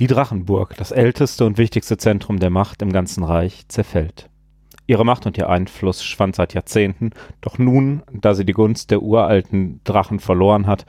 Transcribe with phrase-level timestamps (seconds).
[0.00, 4.28] Die Drachenburg, das älteste und wichtigste Zentrum der Macht im ganzen Reich, zerfällt.
[4.88, 9.02] Ihre Macht und ihr Einfluss schwand seit Jahrzehnten, doch nun, da sie die Gunst der
[9.02, 10.84] uralten Drachen verloren hat,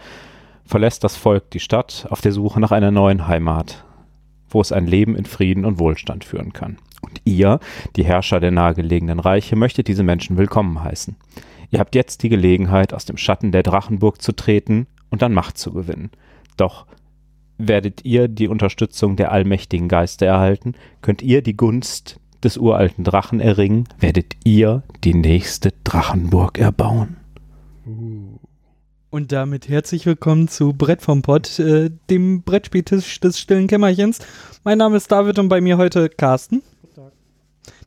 [0.65, 3.85] verlässt das Volk die Stadt auf der Suche nach einer neuen Heimat,
[4.49, 6.79] wo es ein Leben in Frieden und Wohlstand führen kann.
[7.01, 7.59] Und ihr,
[7.95, 11.15] die Herrscher der nahegelegenen Reiche, möchtet diese Menschen willkommen heißen.
[11.69, 15.59] Ihr habt jetzt die Gelegenheit, aus dem Schatten der Drachenburg zu treten und an Macht
[15.59, 16.09] zu gewinnen.
[16.57, 16.87] Doch
[17.57, 23.39] werdet ihr die Unterstützung der allmächtigen Geister erhalten, könnt ihr die Gunst des uralten Drachen
[23.39, 27.17] erringen, werdet ihr die nächste Drachenburg erbauen.
[29.09, 34.19] Und damit herzlich willkommen zu Brett vom Pott, äh, dem Brettspieltisch des stillen Kämmerchens.
[34.63, 36.61] Mein Name ist David und bei mir heute Carsten.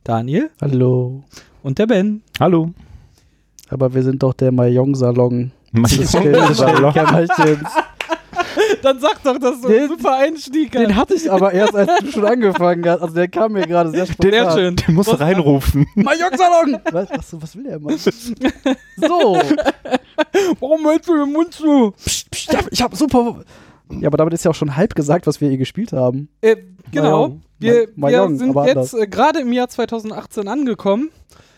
[0.03, 1.23] Daniel Hallo.
[1.61, 2.23] und der Ben.
[2.39, 2.71] Hallo.
[3.69, 6.55] Aber wir sind doch der Mayong-Salon des Salon.
[6.55, 7.69] stillen Kämmerchens.
[8.83, 10.71] Dann sag doch, das ist so Den- ein super Einstieg.
[10.71, 13.01] Den hatte ich aber erst, als du schon angefangen hast.
[13.01, 14.31] Also der kam mir gerade sehr spontan.
[14.31, 14.75] Sehr schön.
[14.75, 15.87] Der muss Was- reinrufen.
[15.95, 16.77] Mayong-Salon!
[16.91, 17.97] Was, was, was will der Mann?
[18.97, 19.39] So.
[20.59, 21.91] Warum hältst du den Mund zu?
[21.91, 23.43] Psst, psst, ich, hab, ich hab super...
[23.91, 26.29] Ja, aber damit ist ja auch schon halb gesagt, was wir hier gespielt haben.
[26.41, 26.57] Äh,
[26.91, 27.27] genau.
[27.27, 27.41] Mayong.
[27.59, 31.09] Wir, wir sind aber jetzt äh, gerade im Jahr 2018 angekommen,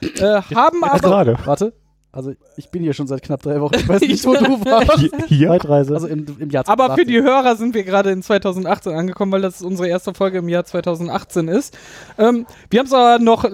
[0.01, 1.37] äh, haben aber gerade.
[1.43, 1.73] Warte.
[2.13, 3.75] Also ich bin hier schon seit knapp drei Wochen.
[3.75, 5.11] Ich weiß nicht, wo du warst.
[5.27, 5.47] Hier.
[5.47, 5.93] Zeitreise.
[5.93, 7.07] Also im, im Jahr Aber für 2018.
[7.07, 10.65] die Hörer sind wir gerade in 2018 angekommen, weil das unsere erste Folge im Jahr
[10.65, 11.77] 2018 ist.
[12.17, 13.45] Ähm, wir haben es aber noch,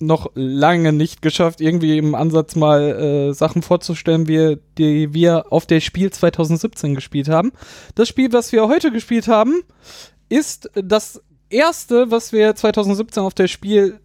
[0.00, 5.66] noch lange nicht geschafft, irgendwie im Ansatz mal äh, Sachen vorzustellen, wie, die wir auf
[5.66, 7.52] der Spiel 2017 gespielt haben.
[7.94, 9.62] Das Spiel, was wir heute gespielt haben,
[10.30, 14.00] ist das erste, was wir 2017 auf der Spiel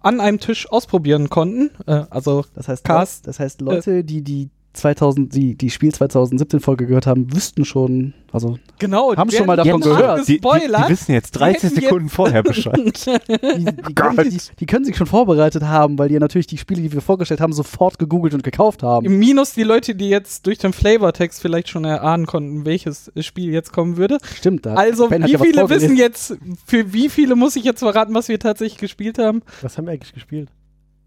[0.00, 1.70] an einem Tisch ausprobieren konnten.
[1.86, 6.60] Äh, also Das heißt, Cast- das heißt Leute, die die 2000, die, die Spiel 2017
[6.60, 10.28] Folge gehört haben, wüssten schon, also genau, Haben schon mal davon gehört.
[10.28, 12.76] Die, die, die wissen jetzt 30 hätten Sekunden vorher Bescheid.
[13.26, 16.82] die, die, können, die, die können sich schon vorbereitet haben, weil die natürlich die Spiele,
[16.82, 19.18] die wir vorgestellt haben, sofort gegoogelt und gekauft haben.
[19.18, 23.72] Minus die Leute, die jetzt durch den Flavortext vielleicht schon erahnen konnten, welches Spiel jetzt
[23.72, 24.18] kommen würde.
[24.36, 24.74] Stimmt, da.
[24.74, 28.28] Also, Ben wie ja viele wissen jetzt, für wie viele muss ich jetzt verraten, was
[28.28, 29.42] wir tatsächlich gespielt haben?
[29.62, 30.48] Was haben wir eigentlich gespielt?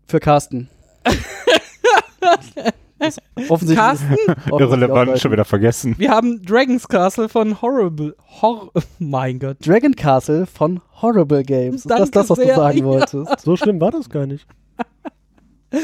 [0.06, 0.68] Für Carsten.
[3.04, 3.18] Das-
[3.50, 3.78] offensichtlich.
[3.78, 4.16] Carsten,
[4.52, 5.96] Irrelevant, schon wieder vergessen.
[5.98, 8.16] wir haben Dragon's Castle von Horrible.
[8.42, 9.58] Hor mein Gott.
[9.66, 11.76] Dragon Castle von Horrible Games.
[11.78, 12.86] Ist das Danke das, was sehr, du sagen ja.
[12.86, 13.40] wolltest?
[13.42, 14.46] So schlimm war das gar nicht.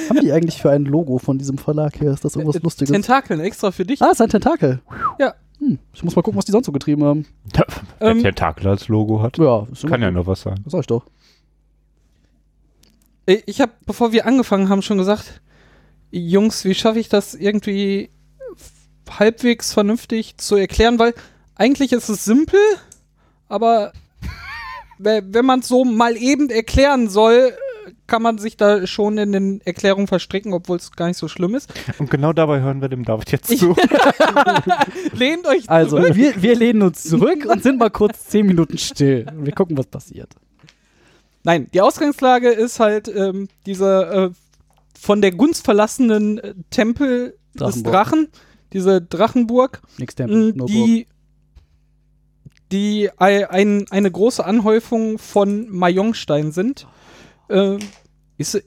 [0.09, 2.11] Haben die eigentlich für ein Logo von diesem Verlag hier?
[2.11, 2.91] Ist das irgendwas Äh, Lustiges?
[2.91, 3.99] Tentakeln extra für dich.
[4.03, 4.81] ah, ist ein Tentakel.
[5.19, 5.33] Ja.
[5.57, 7.25] Hm, ich muss mal gucken, was die sonst so getrieben haben.
[7.99, 10.63] Wer Ähm, Tentakel als Logo hat, Ja, kann ja nur was sein.
[10.67, 11.05] Sag ich doch.
[13.25, 15.41] Äh, Ich habe, bevor wir angefangen haben, schon gesagt,
[16.11, 18.09] Jungs, wie schaffe ich das irgendwie
[19.09, 20.99] halbwegs vernünftig zu erklären?
[20.99, 21.13] Weil
[21.55, 22.59] eigentlich ist es simpel,
[23.47, 23.93] aber
[24.97, 27.53] we- wenn man es so mal eben erklären soll,
[28.07, 31.55] kann man sich da schon in den Erklärungen verstricken, obwohl es gar nicht so schlimm
[31.55, 31.71] ist.
[31.99, 33.75] Und genau dabei hören wir dem David jetzt zu.
[35.13, 36.15] Lehnt euch Also, zurück.
[36.15, 39.25] wir, wir lehnen uns zurück und sind mal kurz zehn Minuten still.
[39.35, 40.29] Und wir gucken, was passiert.
[41.43, 44.29] Nein, die Ausgangslage ist halt ähm, dieser äh,
[44.99, 47.93] von der Gunst verlassenen äh, Tempel des Drachenburg.
[47.93, 48.27] Drachen,
[48.73, 49.81] diese Drachenburg.
[49.97, 50.69] Nix Tempel, nur Burg.
[50.69, 51.07] die,
[52.71, 56.85] die ei- ein, eine große Anhäufung von Mayongstein sind.
[57.49, 57.77] Äh,
[58.37, 58.61] ist, äh,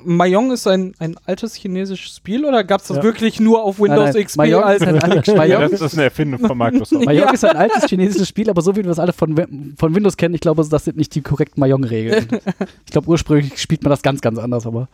[0.00, 3.02] Mayong ist ein, ein altes chinesisches Spiel oder gab es das Ja.
[3.02, 5.80] wirklich nur auf Windows Nein, nein, XP Mayong als ist ein altes- Ja, Mayong, das
[5.80, 7.04] ist eine Erfindung von Microsoft.
[7.04, 7.32] Mayong Ja.
[7.32, 10.34] ist ein altes chinesisches Spiel, aber so wie wir das alle von, von Windows kennen,
[10.34, 12.28] ich glaube, das sind nicht die korrekten Mayong-Regeln.
[12.86, 14.88] ich glaube, ursprünglich spielt man das ganz, ganz anders, aber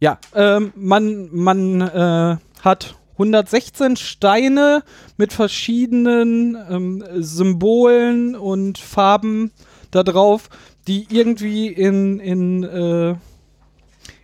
[0.00, 4.84] Ja, ähm, man, man äh, hat 116 Steine
[5.16, 9.50] mit verschiedenen ähm, Symbolen und Farben
[9.90, 10.50] da drauf,
[10.86, 13.16] die irgendwie in, in, äh,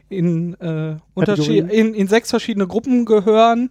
[0.08, 3.70] in, äh, Unterschied, in, in sechs verschiedene Gruppen gehören.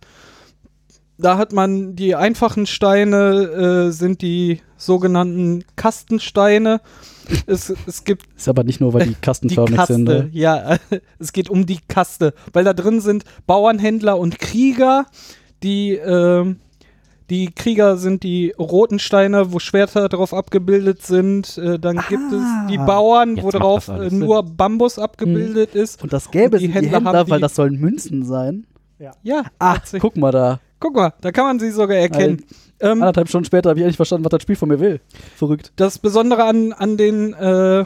[1.17, 6.81] Da hat man die einfachen Steine, äh, sind die sogenannten Kastensteine.
[7.45, 10.03] Es, es gibt ist aber nicht nur, weil die die kastenförmig Kaste, sind.
[10.05, 10.29] Ne?
[10.31, 10.77] ja,
[11.19, 15.05] es geht um die Kaste, weil da drin sind Bauernhändler und Krieger.
[15.63, 16.57] Die, ähm,
[17.29, 21.57] die Krieger sind die roten Steine, wo Schwerter drauf abgebildet sind.
[21.57, 26.03] Äh, dann gibt es die Bauern, wo drauf äh, nur Bambus abgebildet ist.
[26.03, 28.65] Und das Gelbe Und die sind die Händler Händler, weil die- das sollen Münzen sein.
[29.23, 30.01] Ja, Ah, tatsächlich.
[30.01, 30.59] guck mal da.
[30.83, 32.43] Guck mal, da kann man sie sogar erkennen.
[32.81, 34.99] Ähm, Anderthalb Stunden später habe ich endlich verstanden, was das Spiel von mir will.
[35.37, 35.71] Verrückt.
[35.77, 37.85] Das Besondere an, an den äh,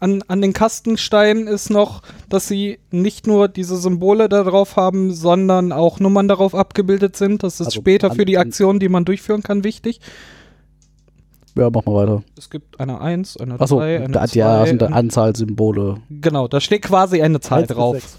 [0.00, 5.12] an, an den Kastensteinen ist noch, dass sie nicht nur diese Symbole da drauf haben,
[5.14, 7.44] sondern auch Nummern darauf abgebildet sind.
[7.44, 10.00] Das ist Also später für die Aktion, die man durchführen kann, wichtig.
[11.54, 12.22] Ja, mach mal weiter.
[12.36, 14.38] Es gibt eine 1, eine Achso, 3, eine da, 2.
[14.38, 15.98] ja, sind eine, Anzahlsymbole.
[16.10, 17.94] genau, da steht quasi eine Zahl Eins bis drauf.
[17.94, 18.18] sechs.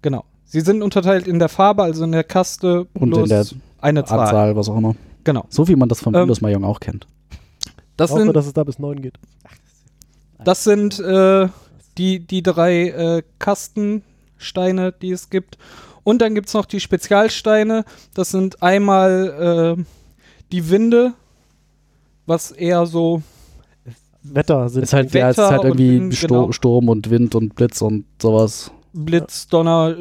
[0.00, 0.24] Genau.
[0.52, 3.46] Sie sind unterteilt in der Farbe, also in der Kaste Und in der
[3.80, 4.20] eine Zahl.
[4.20, 4.94] Anzahl, was auch immer.
[5.24, 5.46] Genau.
[5.48, 7.06] So wie man das von Ähm, Windows Mahjong auch kennt.
[7.96, 9.14] Das Ich hoffe, sind, dass es da bis 9 geht.
[10.44, 11.48] das sind äh,
[11.96, 15.56] die, die drei äh, Kastensteine, die es gibt.
[16.04, 17.86] Und dann gibt es noch die Spezialsteine.
[18.12, 19.84] Das sind einmal äh,
[20.52, 21.14] die Winde,
[22.26, 23.22] was eher so
[24.22, 24.82] Wetter sind.
[24.82, 26.52] Ist halt, ja, es ist Wetter halt und irgendwie Wind, Sto genau.
[26.52, 28.70] Sturm und Wind und Blitz und sowas.
[28.92, 29.94] Blitz, Donner,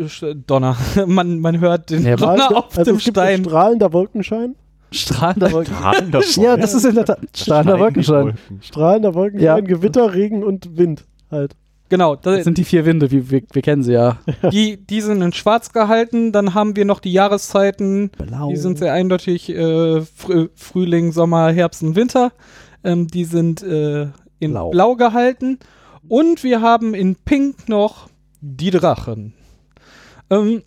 [0.48, 0.76] Donner.
[1.08, 3.44] man, man hört den Ja, Donner also auf dem es gibt Stein.
[3.46, 4.56] strahlender Wolkenschein.
[4.92, 5.74] Strahlender Wolken.
[5.76, 8.34] Strahlender ja, das ist in der Tat strahlender Wolkenschein.
[8.60, 9.60] Strahlender Wolkenschein, Ja.
[9.62, 11.56] Gewitter, Regen und Wind halt.
[11.88, 14.18] Genau, da, Das sind die vier Winde, wie, wir, wir kennen sie ja.
[14.52, 16.32] die, die sind in schwarz gehalten.
[16.32, 18.12] Dann haben wir noch die Jahreszeiten.
[18.18, 18.50] Blau.
[18.50, 22.32] Die sind sehr eindeutig äh, Frü Frühling, Sommer, Herbst und Winter.
[22.86, 24.08] Ähm, die sind äh,
[24.40, 24.70] in Blau.
[24.72, 24.96] Blau.
[24.96, 25.60] gehalten.
[26.08, 28.08] Und wir haben in Pink noch
[28.42, 29.34] die Drachen.
[30.30, 30.64] Ähm,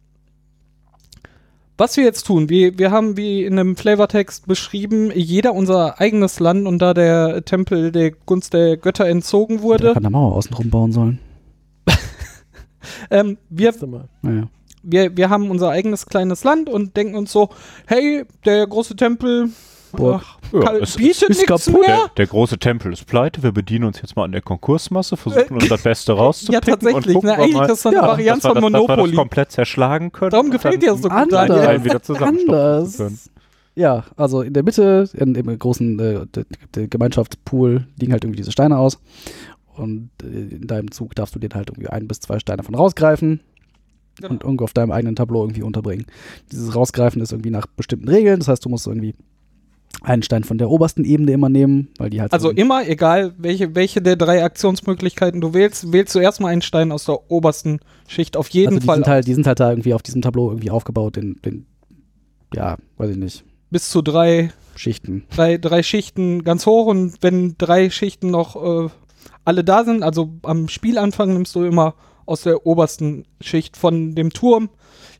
[1.77, 6.39] was wir jetzt tun, wir, wir haben wie in einem Flavortext beschrieben, jeder unser eigenes
[6.39, 10.37] Land und da der Tempel der Gunst der Götter entzogen Der wurde, kann eine Mauer
[10.37, 11.19] außen drum bauen sollen.
[13.11, 13.75] ähm, wir.
[14.23, 14.49] Naja.
[14.85, 17.49] wir, wir haben unser eigenes kleines Land und denken uns so,
[17.87, 19.51] hey, der große Tempel
[19.97, 20.23] Burg.
[20.53, 21.81] äh, kann, es bietet ist nichts kaputt.
[21.87, 21.97] mehr.
[21.97, 25.55] Der, der große Tempel ist pleite, wir bedienen uns jetzt mal an der Konkursmasse, versuchen
[25.55, 27.07] uns das Beste Ja, rauszupicken tatsächlich.
[27.07, 28.71] und gucken Ne, eigentlich mal, ist das so eine Ja, wir von das, dass wir
[28.71, 29.15] das Monopoly.
[29.17, 30.31] komplett zerschlagen können.
[30.31, 31.31] Darum gefällt dir das so gut.
[31.31, 33.31] Teil wieder Anders.
[33.77, 36.45] Ja, also in der Mitte, in, im großen äh, der,
[36.77, 39.01] der Gemeinschaftspool, liegen halt irgendwie diese Steine aus.
[39.75, 42.75] Und äh, in deinem Zug darfst du den halt irgendwie ein bis zwei Steine von
[42.77, 43.41] rausgreifen
[44.17, 44.31] Genau.
[44.31, 46.07] und irgendwo auf deinem eigenen Tableau irgendwie unterbringen.
[46.53, 48.39] Dieses Rausgreifen ist irgendwie nach bestimmten Regeln.
[48.39, 49.17] Das heißt, du musst irgendwie
[50.03, 53.35] einen Stein von der obersten Ebene immer nehmen, weil die halt Also so immer, egal
[53.39, 57.81] welche, welche der drei Aktionsmöglichkeiten du wählst, wählst du erstmal einen Stein aus der obersten
[58.07, 60.23] Schicht auf jeden also die Fall sind halt, die sind halt da irgendwie auf diesem
[60.23, 61.67] Tableau irgendwie aufgebaut in den,
[62.55, 65.25] ja, weiß ich nicht, bis zu drei, Schichten.
[65.31, 68.57] drei, drei Schichten ganz hoch und wenn drei Schichten noch
[68.87, 68.89] äh,
[69.45, 71.95] alle da sind, also am Spielanfang nimmst du immer
[72.27, 74.71] aus der obersten Schicht von dem Turm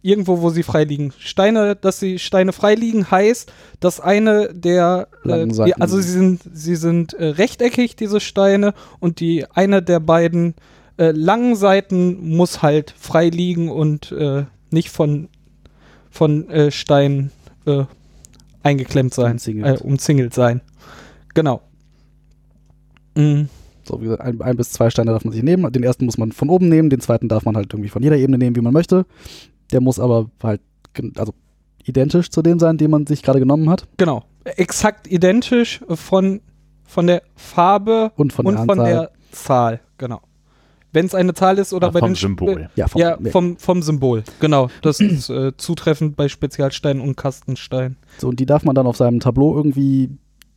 [0.05, 1.13] irgendwo, wo sie frei liegen.
[1.19, 6.43] Steine, dass die Steine frei liegen, heißt, dass eine der, äh, die, also sie sind,
[6.53, 10.55] sie sind äh, rechteckig, diese Steine, und die eine der beiden
[10.99, 15.29] äh, langen Seiten muss halt frei liegen und äh, nicht von,
[16.11, 17.31] von äh, Steinen
[17.65, 17.85] äh,
[18.63, 19.81] eingeklemmt sein, Umzingelt.
[19.81, 20.61] Umzingelt sein.
[21.33, 21.63] Genau.
[23.17, 23.49] Mhm.
[23.87, 25.71] So, wie gesagt, ein, ein bis zwei Steine darf man sich nehmen.
[25.73, 28.17] Den ersten muss man von oben nehmen, den zweiten darf man halt irgendwie von jeder
[28.17, 29.07] Ebene nehmen, wie man möchte.
[29.73, 30.61] Der muss aber halt,
[31.17, 31.35] also
[31.85, 33.87] identisch zu dem sein, den man sich gerade genommen hat.
[33.97, 34.25] Genau.
[34.45, 36.41] Exakt identisch von,
[36.85, 39.81] von der Farbe Und von und der von der Zahl.
[39.99, 40.21] Genau.
[40.93, 42.71] Wenn es eine Zahl ist oder Ja, bei vom den Symbol.
[42.77, 44.23] ja, vom, Ja, vom, vom Symbol.
[44.39, 44.69] Genau.
[44.83, 47.97] Das ist äh, zutreffend bei Spezialsteinen und Kastensteinen.
[48.19, 50.11] so, und die darf man dann auf seinem Tableau irgendwie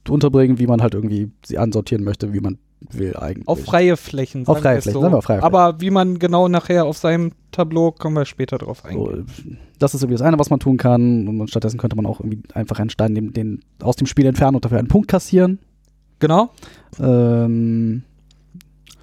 [0.08, 2.60] unterbringen, wie man halt irgendwie sie ansortieren möchte, wie man
[2.92, 3.48] will eigentlich.
[3.48, 4.48] Auf freie Flächen.
[4.48, 5.02] Auf freie Flächen, So.
[5.02, 8.58] sagen wir auf freie Aber wie man genau nachher auf seinem Tableau, kommen wir später
[8.58, 9.58] drauf So, eingehen.
[9.80, 11.28] das ist irgendwie das eine, was man tun kann.
[11.28, 14.56] Und stattdessen könnte man auch irgendwie einfach einen Stein nehmen, den aus dem Spiel entfernen
[14.56, 15.60] und dafür einen Punkt kassieren.
[16.20, 16.50] Genau.
[17.00, 18.04] Ähm,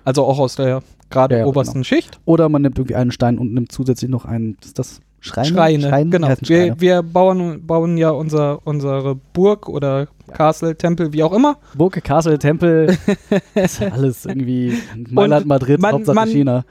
[0.04, 2.20] Also auch aus der gerade Ja, obersten Schicht.
[2.24, 5.80] oder man nimmt irgendwie einen Stein und nimmt zusätzlich noch einen, ist das Schreine?
[5.88, 6.10] Schreine.
[6.10, 6.28] genau.
[6.28, 6.80] heißen Wir, Schreine.
[6.80, 11.56] wir bauen, bauen ja unser, unsere Burg oder Castle, Tempel, wie auch immer.
[11.76, 12.96] Burg, Castle, Tempel,
[13.54, 14.78] ist alles irgendwie
[15.10, 16.64] Mailand, Madrid, man- Hauptsache man- China.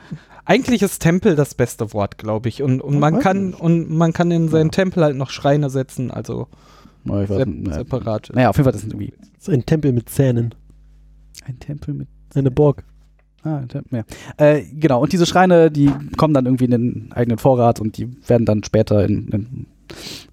[0.45, 2.61] Eigentlich ist Tempel das beste Wort, glaube ich.
[2.61, 3.61] Und, und man kann nicht.
[3.61, 4.71] und man kann in seinen Ja.
[4.71, 6.47] Tempel halt noch Schreine setzen, also
[7.05, 8.29] ich weiß, sep nicht, separat.
[8.33, 10.53] naja, auf jeden Fall, das sind irgendwie Das ist ein Tempel mit Zähnen.
[11.45, 12.83] ein Tempel mit Eine Burg.
[13.43, 14.03] Ah, ja.
[14.37, 18.09] Äh, genau, und diese Schreine, die kommen dann irgendwie in den eigenen Vorrat und die
[18.27, 19.65] werden dann später in, in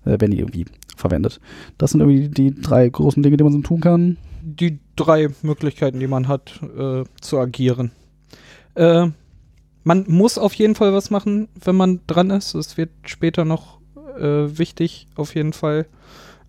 [0.05, 1.41] äh, werden die irgendwie verwendet.
[1.79, 4.17] Das sind irgendwie die drei großen Dinge, die man so tun kann.
[4.43, 7.91] Die drei Möglichkeiten, die man hat, äh, zu agieren.
[8.75, 9.09] Äh,
[9.83, 12.55] man muss auf jeden Fall was machen, wenn man dran ist.
[12.55, 13.81] Es wird später noch
[14.19, 15.87] äh, wichtig, auf jeden Fall.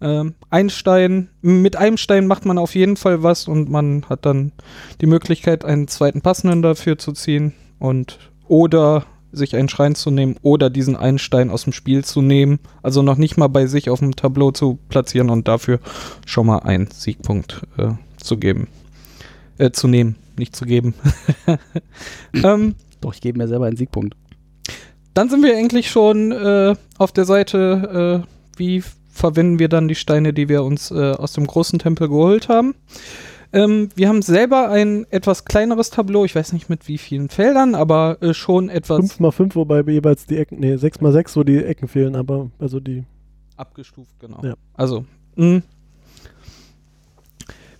[0.01, 4.25] Ähm, ein Stein, mit einem Stein macht man auf jeden Fall was und man hat
[4.25, 4.51] dann
[5.00, 8.17] die Möglichkeit, einen zweiten passenden dafür zu ziehen und
[8.48, 12.60] oder sich einen Schrein zu nehmen oder diesen einen Stein aus dem Spiel zu nehmen.
[12.81, 15.79] Also noch nicht mal bei sich auf dem Tableau zu platzieren und dafür
[16.25, 18.67] schon mal einen Siegpunkt äh, zu geben.
[19.58, 20.96] Äh, zu nehmen, nicht zu geben.
[22.34, 24.15] ähm, Doch, ich gebe mir selber einen Siegpunkt.
[25.13, 28.84] dann sind wir eigentlich schon äh, auf der Seite, äh, wie
[29.22, 32.75] verwenden wir dann die Steine, die wir uns äh, aus dem großen Tempel geholt haben.
[33.54, 37.75] Ähm, wir haben selber ein etwas kleineres Tableau, ich weiß nicht mit wie vielen Feldern,
[37.75, 42.16] aber äh, schon etwas 5x5, wobei jeweils die Ecken, nee, 6x6, wo die Ecken fehlen,
[42.16, 43.04] aber also die.
[43.58, 44.40] abgestuft, genau.
[44.44, 44.56] Ja.
[44.74, 45.62] Also, mh.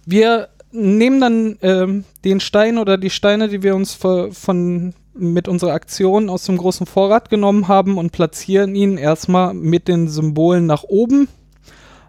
[0.05, 5.73] wir nehmen dann ähm, den Stein oder die Steine, die wir uns von mit unserer
[5.73, 10.83] Aktion aus dem großen Vorrat genommen haben und platzieren ihn erstmal mit den Symbolen nach
[10.83, 11.27] oben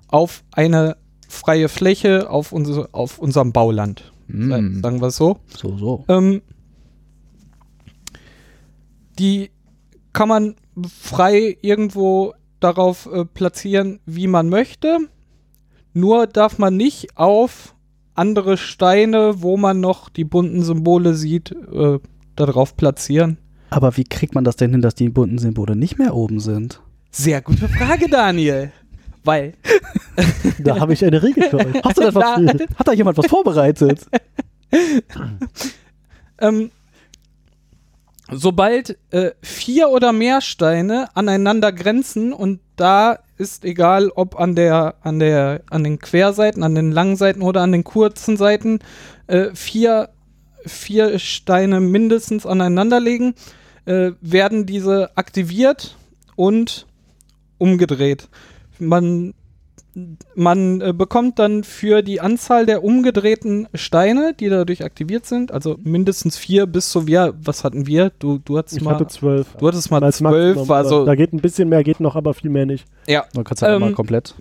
[0.08, 0.96] auf eine
[1.28, 4.12] freie Fläche auf, unsere, auf unserem Bauland.
[4.28, 5.38] Mm, Sagen wir es so.
[5.56, 6.04] so, so.
[6.08, 6.42] Ähm,
[9.18, 9.50] die
[10.12, 10.56] kann man
[10.88, 14.98] frei irgendwo darauf äh, platzieren, wie man möchte.
[15.94, 17.74] Nur darf man nicht auf
[18.14, 21.98] andere Steine, wo man noch die bunten Symbole sieht, äh,
[22.36, 23.38] darauf platzieren.
[23.70, 26.80] Aber wie kriegt man das denn hin, dass die bunten Symbole nicht mehr oben sind?
[27.10, 28.72] Sehr gute Frage, Daniel.
[29.24, 29.54] Weil
[30.58, 31.82] Da habe ich eine Regel für euch.
[31.84, 32.52] Hast du etwas, Na.
[32.78, 34.06] hat da jemand was vorbereitet?
[36.40, 36.70] ähm,
[38.30, 44.94] sobald äh, vier oder mehr Steine aneinander grenzen und da ist egal, ob an der
[45.02, 48.78] an der an den Querseiten, an den langen Seiten oder an den kurzen Seiten
[49.26, 50.10] äh, vier
[50.66, 53.34] vier Steine mindestens aneinander legen,
[53.84, 55.96] äh, werden diese aktiviert
[56.36, 56.86] und
[57.58, 58.28] umgedreht.
[58.78, 59.34] Man
[60.34, 65.76] man äh, bekommt dann für die Anzahl der umgedrehten Steine, die dadurch aktiviert sind, also
[65.82, 68.10] mindestens vier bis zu wir, was hatten wir?
[68.18, 69.48] Du, du hattest Ich mal, hatte zwölf.
[69.58, 72.16] du hattest mal Als zwölf, Maximum, also aber da geht ein bisschen mehr, geht noch,
[72.16, 72.86] aber viel mehr nicht.
[73.06, 74.34] ja, Du kannst halt Ähm, immer komplett.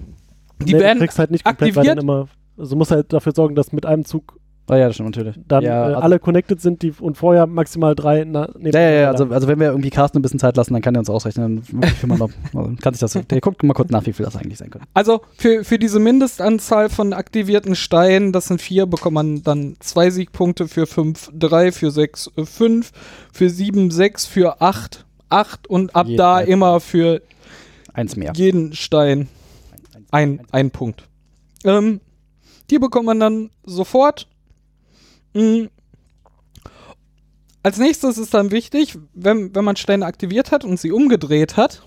[0.61, 1.97] die Nee, du werden kriegst halt nicht komplett, weil aktiviert.
[1.97, 4.39] dann immer, also du musst halt dafür sorgen, dass mit einem Zug
[4.71, 5.37] Ah ja, das stimmt natürlich.
[5.49, 8.23] dann ja, äh, also, alle connected sind, die und vorher maximal drei.
[8.23, 10.71] Na, nee, ja, ja, ja, also, also wenn wir irgendwie Carsten ein bisschen Zeit lassen,
[10.71, 11.61] dann kann er uns ausrechnen,
[12.07, 14.69] noch, also kann sich das, der guckt mal kurz nach, wie viel das eigentlich sein
[14.69, 14.87] könnte.
[14.93, 20.09] Also für, für diese Mindestanzahl von aktivierten Steinen, das sind vier, bekommt man dann zwei
[20.09, 22.93] Siegpunkte, für fünf drei, für sechs äh, fünf,
[23.33, 26.53] für sieben sechs, für acht acht und ab Jeden da einzelnen.
[26.53, 27.21] immer für
[27.93, 28.31] Eins mehr.
[28.35, 29.27] jeden Stein
[30.11, 31.03] ein, ein Punkt.
[31.63, 31.99] Ähm,
[32.69, 34.27] die bekommt man dann sofort.
[35.33, 35.65] Mm.
[37.63, 41.83] Als nächstes ist dann wichtig, wenn, wenn man Steine aktiviert hat und sie umgedreht hat,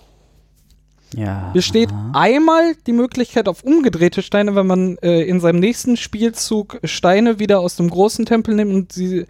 [1.17, 1.51] Ja.
[1.53, 7.41] besteht einmal die Möglichkeit auf umgedrehte Steine, wenn man äh, in seinem nächsten Spielzug Steine
[7.41, 9.27] wieder aus dem großen Tempel nimmt und sie,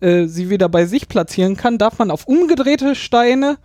[0.00, 3.58] äh, sie wieder bei sich platzieren kann, darf man auf umgedrehte Steine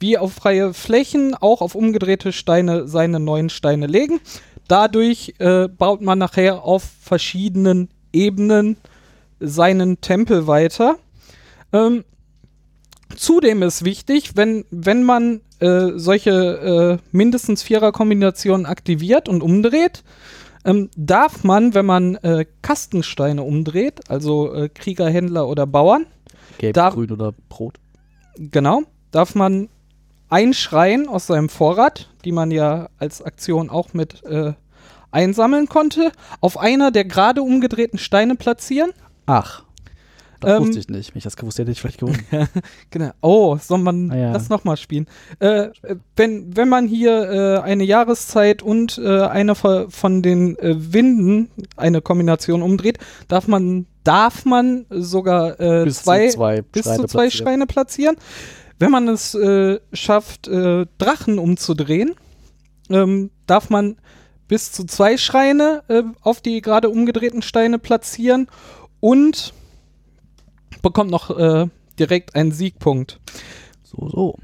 [0.00, 4.20] wie auf freie Flächen auch auf umgedrehte Steine seine neuen Steine legen.
[4.68, 8.76] Dadurch äh, baut man nachher auf verschiedenen Ebenen
[9.40, 10.96] seinen Tempel weiter.
[11.72, 12.04] Ähm,
[13.16, 20.04] Zudem ist wichtig, wenn, wenn man äh, solche äh, mindestens Vierer-Kombinationen aktiviert und umdreht,
[20.64, 26.04] ähm, darf man, wenn man äh, Kastensteine umdreht, also äh, Krieger, Händler oder Bauern,
[26.58, 27.78] Gelb, da- grün oder rot.
[28.36, 29.68] genau, darf man
[30.28, 34.52] einschreien aus seinem Vorrat, die man ja als Aktion auch mit äh,
[35.10, 38.90] einsammeln konnte, auf einer der gerade umgedrehten Steine platzieren.
[39.28, 39.62] Ach.
[40.40, 41.12] Das Ähm, wusste ich nicht.
[41.14, 42.22] Wenn ich das gewusst hätte, hätte ich vielleicht gewonnen.
[42.90, 43.10] Genau.
[43.22, 44.32] Oh, soll man Ah, ja.
[44.32, 45.06] das nochmal spielen?
[45.40, 45.70] Äh,
[46.14, 52.00] wenn, wenn man hier äh, eine Jahreszeit und äh, eine von, den äh, Winden eine
[52.02, 57.06] Kombination umdreht, darf man, darf man sogar äh, Bis zwei, zu zwei bis Schreine zu
[57.08, 57.30] zwei platzieren.
[57.46, 58.16] Schreine platzieren.
[58.78, 62.14] Wenn man es äh, schafft, Drachen umzudrehen,
[62.90, 63.96] ähm, darf man
[64.46, 65.82] bis zu zwei Schreine
[66.22, 68.46] auf die gerade umgedrehten Steine platzieren
[69.00, 69.52] und
[70.82, 71.66] bekommt noch äh,
[71.98, 73.20] direkt einen Siegpunkt.
[73.82, 74.38] So, so.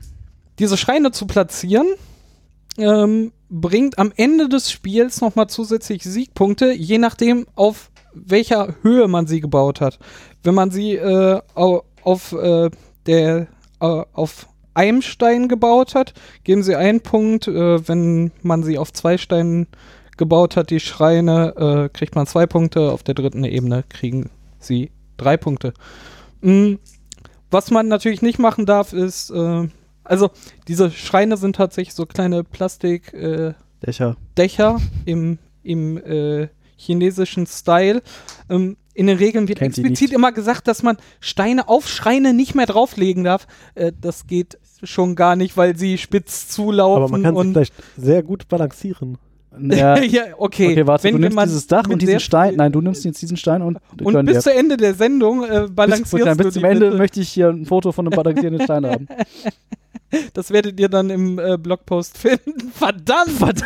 [0.59, 1.87] Diese Schreine zu platzieren
[2.79, 9.27] ähm, bringt am Ende des Spiels nochmal zusätzlich Siegpunkte, je nachdem, auf welcher Höhe man
[9.27, 9.99] sie gebaut hat.
[10.43, 12.71] Wenn man sie äh, au- auf äh,
[13.07, 13.49] der
[13.81, 17.49] auf einem Stein gebaut hat, geben sie einen Punkt.
[17.49, 19.67] Äh, wenn man sie auf zwei Steinen
[20.17, 22.93] gebaut hat, die Schreine, äh, kriegt man zwei Punkte.
[22.93, 24.31] Auf der dritten Ebene kriegen
[24.65, 25.73] sie drei Punkte.
[26.41, 26.75] Mm,
[27.51, 29.69] was man natürlich nicht machen darf, ist, äh,
[30.03, 30.31] also
[30.69, 33.55] diese Schreine sind tatsächlich so kleine Plastikdächer äh,
[33.87, 34.17] Dächer.
[34.37, 38.03] Dächer im, im äh, chinesischen Style.
[38.49, 42.33] Ähm, in den Regeln wird Kennt sie explizit immer gesagt, dass man Steine auf Schreine
[42.33, 43.47] nicht mehr drauflegen darf.
[43.75, 47.03] Äh, das geht schon gar nicht, weil sie spitz zulaufen.
[47.03, 49.19] Aber man kann und vielleicht sehr gut balancieren.
[49.59, 50.73] Ja, ja, okay.
[50.73, 52.57] okay, warte, Wenn- du nimmst dieses Dach und diesen Stein.
[52.57, 54.41] Nein, du nimmst jetzt diesen Stein und, Und bis dir.
[54.43, 57.29] zu Ende der Sendung äh, bis, balancierst dann, du bis zum die Ende möchte ich
[57.29, 59.09] hier ein Foto von einem balancierenden Stein haben.
[60.33, 62.71] Das werdet ihr dann im äh, Blogpost finden.
[62.75, 63.65] Verdammt!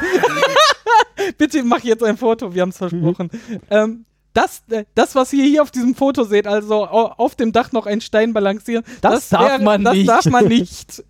[1.37, 3.31] Bitte mach jetzt ein Foto, wir haben es versprochen.
[3.71, 4.05] Ähm,
[4.35, 7.73] das, äh, das, was ihr hier auf diesem Foto seht, also au- auf dem Dach
[7.73, 10.09] noch ein Stein balancieren, Das darf man das nicht.
[10.09, 11.03] darf man nicht.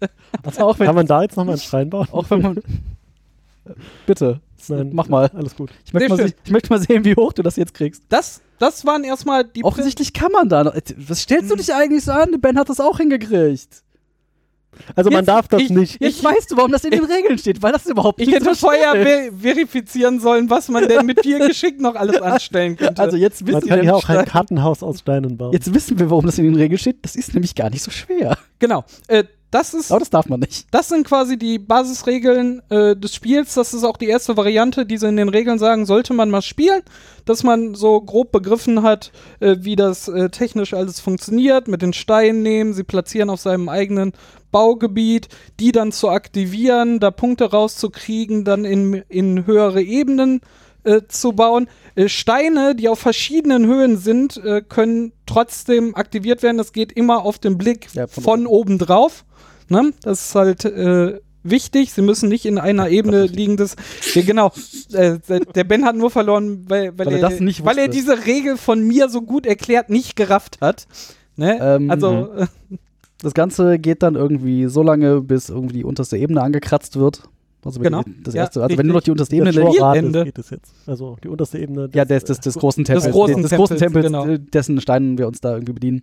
[0.43, 2.07] Also auch wenn, Kann man da jetzt nochmal einen Schrein bauen?
[2.11, 2.59] auch wenn man.
[4.07, 5.31] Bitte, Nein, mach mal.
[5.35, 5.71] Alles gut.
[5.85, 8.03] Ich möchte, mal, ich möchte mal sehen, wie hoch du das jetzt kriegst.
[8.09, 10.75] Das, das waren erstmal die Offensichtlich kann man da noch.
[10.97, 12.41] Was stellst du dich eigentlich so an?
[12.41, 13.83] Ben hat das auch hingekriegt.
[14.95, 16.01] Also man Jetzt- darf das ich- nicht.
[16.01, 18.55] Jetzt weißt du, warum das in den Regeln steht, weil das überhaupt Ich nicht hätte
[18.55, 23.01] so vorher ver verifizieren sollen, was man denn mit viel Geschick noch alles anstellen könnte.
[23.03, 25.53] Also jetzt Man wissen, kann wir, ja auch ein Stein- Kartenhaus aus Steinen bauen.
[25.53, 26.99] jetzt wissen wir, warum das in den Regeln steht.
[27.03, 28.37] Das ist nämlich gar nicht so schwer.
[28.61, 28.85] genau.
[29.09, 30.67] Äh, das ist Aber das darf man nicht.
[30.71, 33.55] Das sind quasi die Basisregeln äh, des Spiels.
[33.55, 36.43] Das ist auch die erste Variante, die sie in den Regeln sagen, sollte man mal
[36.43, 36.83] spielen,
[37.25, 41.93] dass man so grob begriffen hat, äh, wie das äh, technisch alles funktioniert, mit den
[41.93, 44.13] Steinen nehmen, sie platzieren auf seinem eigenen
[44.51, 45.29] Baugebiet,
[45.61, 50.41] die dann zu aktivieren, da Punkte rauszukriegen, dann in, in höhere Ebenen
[50.85, 51.69] äh, zu bauen.
[51.95, 56.59] Äh, Steine, die auf verschiedenen Höhen sind, äh, können trotzdem aktiviert werden.
[56.59, 59.25] Das geht immer auf den Blick Ja, von von, oben drauf.
[59.69, 59.93] Ne?
[60.03, 61.93] Das ist halt äh, wichtig.
[61.93, 63.57] Sie müssen nicht in einer Ebene liegen.
[63.57, 63.77] Das,
[64.15, 64.53] ja, genau.
[64.93, 65.19] Äh,
[65.55, 68.27] der- Ben hat nur verloren, weil, weil, Weil er er, das nicht weil er diese
[68.27, 70.87] Regel von mir so gut erklärt nicht gerafft hat.
[71.37, 71.59] Ne?
[71.61, 72.47] Ähm, also, äh,
[73.21, 77.23] Das Ganze geht dann irgendwie so lange, bis irgendwie die unterste Ebene angekratzt wird.
[77.65, 78.05] Also wenn Genau.
[78.23, 80.25] das Ja, erste, also wenn nur noch die unterste Ebene Ende.
[80.25, 80.73] geht es jetzt.
[80.87, 81.91] Also die unterste Ebene.
[81.93, 83.05] Ja, des, des, des großen Tempels.
[83.07, 84.35] Des großen des großen Tempels, Tempels, genau.
[84.35, 86.03] äh, dessen Steinen wir uns da irgendwie bedienen.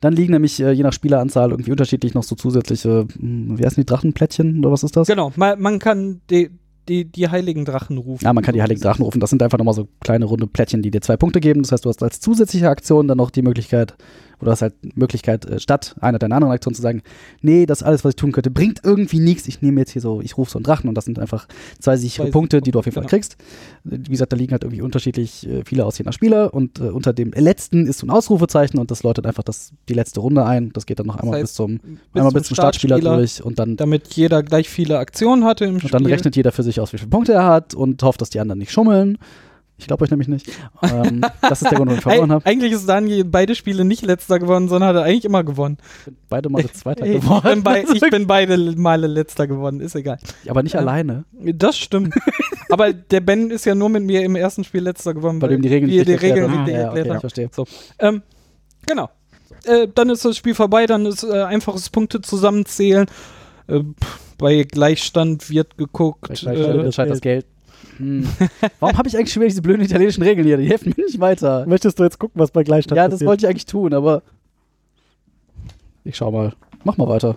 [0.00, 3.80] Dann liegen nämlich äh, je nach Spieleranzahl irgendwie unterschiedlich noch so zusätzliche, hm, wie heißen
[3.80, 5.06] die Drachenplättchen oder was ist das?
[5.06, 5.32] genau.
[5.36, 6.50] Man, man kann die,
[6.88, 8.24] die, die heiligen Drachen rufen.
[8.24, 9.20] Ja, man kann die Heiligen Drachen rufen.
[9.20, 11.62] Das sind einfach nochmal so kleine runde Plättchen, die dir zwei Punkte geben.
[11.62, 13.94] Das heißt, du hast als zusätzliche Aktion dann noch die Möglichkeit,
[14.42, 17.02] oder hast halt Möglichkeit, äh, statt einer deiner anderen Aktionen zu sagen,
[17.40, 19.46] nee, das alles, was ich tun könnte, bringt irgendwie nichts.
[19.46, 21.46] Ich nehme jetzt hier so, ich rufe so einen Drachen und das sind einfach
[21.78, 23.10] zwei sichere Zwei Punkte, die du auf jeden Fall genau.
[23.10, 23.36] kriegst.
[23.84, 26.84] Wie gesagt, da liegen halt irgendwie unterschiedlich äh, viele aus je nach Spieler und äh,
[26.84, 30.44] unter dem letzten ist so ein Ausrufezeichen und das läutet einfach das, die letzte Runde
[30.44, 30.72] ein.
[30.72, 31.80] Das geht dann noch einmal heißt, bis zum,
[32.12, 35.94] einmal bis zum Startspieler, durch und dann Damit jeder gleich viele Aktionen hatte im und
[35.94, 36.12] dann Spiel.
[36.12, 38.58] rechnet jeder für sich aus, wie viele Punkte er hat und hofft, dass die anderen
[38.58, 39.18] nicht schummeln.
[39.82, 40.48] Ich glaube euch nämlich nicht.
[40.82, 42.46] ähm, das ist der Grund, warum ich verloren habe.
[42.46, 45.76] eigentlich ist Daniel beide Spiele nicht letzter geworden, sondern hat er eigentlich immer gewonnen.
[46.28, 47.42] Beide Male Zweiter Ich geworden.
[47.54, 50.18] bin, bei, ich bin beide Male letzter geworden, ist egal.
[50.48, 50.80] Aber nicht Ja.
[50.80, 51.24] alleine.
[51.32, 52.14] Das stimmt.
[52.70, 55.54] Aber der Ben ist ja nur mit mir im ersten Spiel letzter geworden, Weil du
[55.56, 57.50] ihm die Regeln nicht die erklärt Regeln nicht Ja, okay, ich verstehe.
[57.98, 58.22] Ähm,
[58.86, 59.10] genau.
[59.64, 63.06] Äh, dann ist das Spiel vorbei, dann ist äh, einfaches Punkte zusammenzählen.
[63.66, 63.80] Äh,
[64.38, 66.22] bei Gleichstand wird geguckt.
[66.22, 67.46] Gleich, äh, gleich, entscheidet das Geld.
[67.98, 68.26] Hm.
[68.80, 70.56] Warum habe ich eigentlich schon wieder diese blöden italienischen Regeln hier?
[70.56, 71.66] Die helfen mir nicht weiter.
[71.66, 73.28] Möchtest du jetzt gucken, was bei Gleichstand Ja, das passiert?
[73.28, 74.22] wollte ich eigentlich tun, aber
[76.04, 76.52] ich schau mal.
[76.84, 77.36] Mach mal weiter.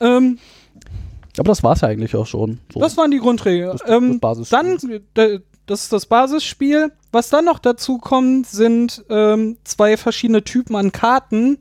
[0.00, 0.38] ähm,
[1.38, 2.60] Aber das war's ja eigentlich auch schon.
[2.72, 3.72] So, das waren die Grundregeln.
[3.72, 4.48] das, ähm, Basis.
[4.50, 4.78] Dann,
[5.14, 6.92] das ist das Basisspiel.
[7.10, 11.58] Was dann noch dazu kommt, sind ähm, zwei verschiedene Typen an Karten,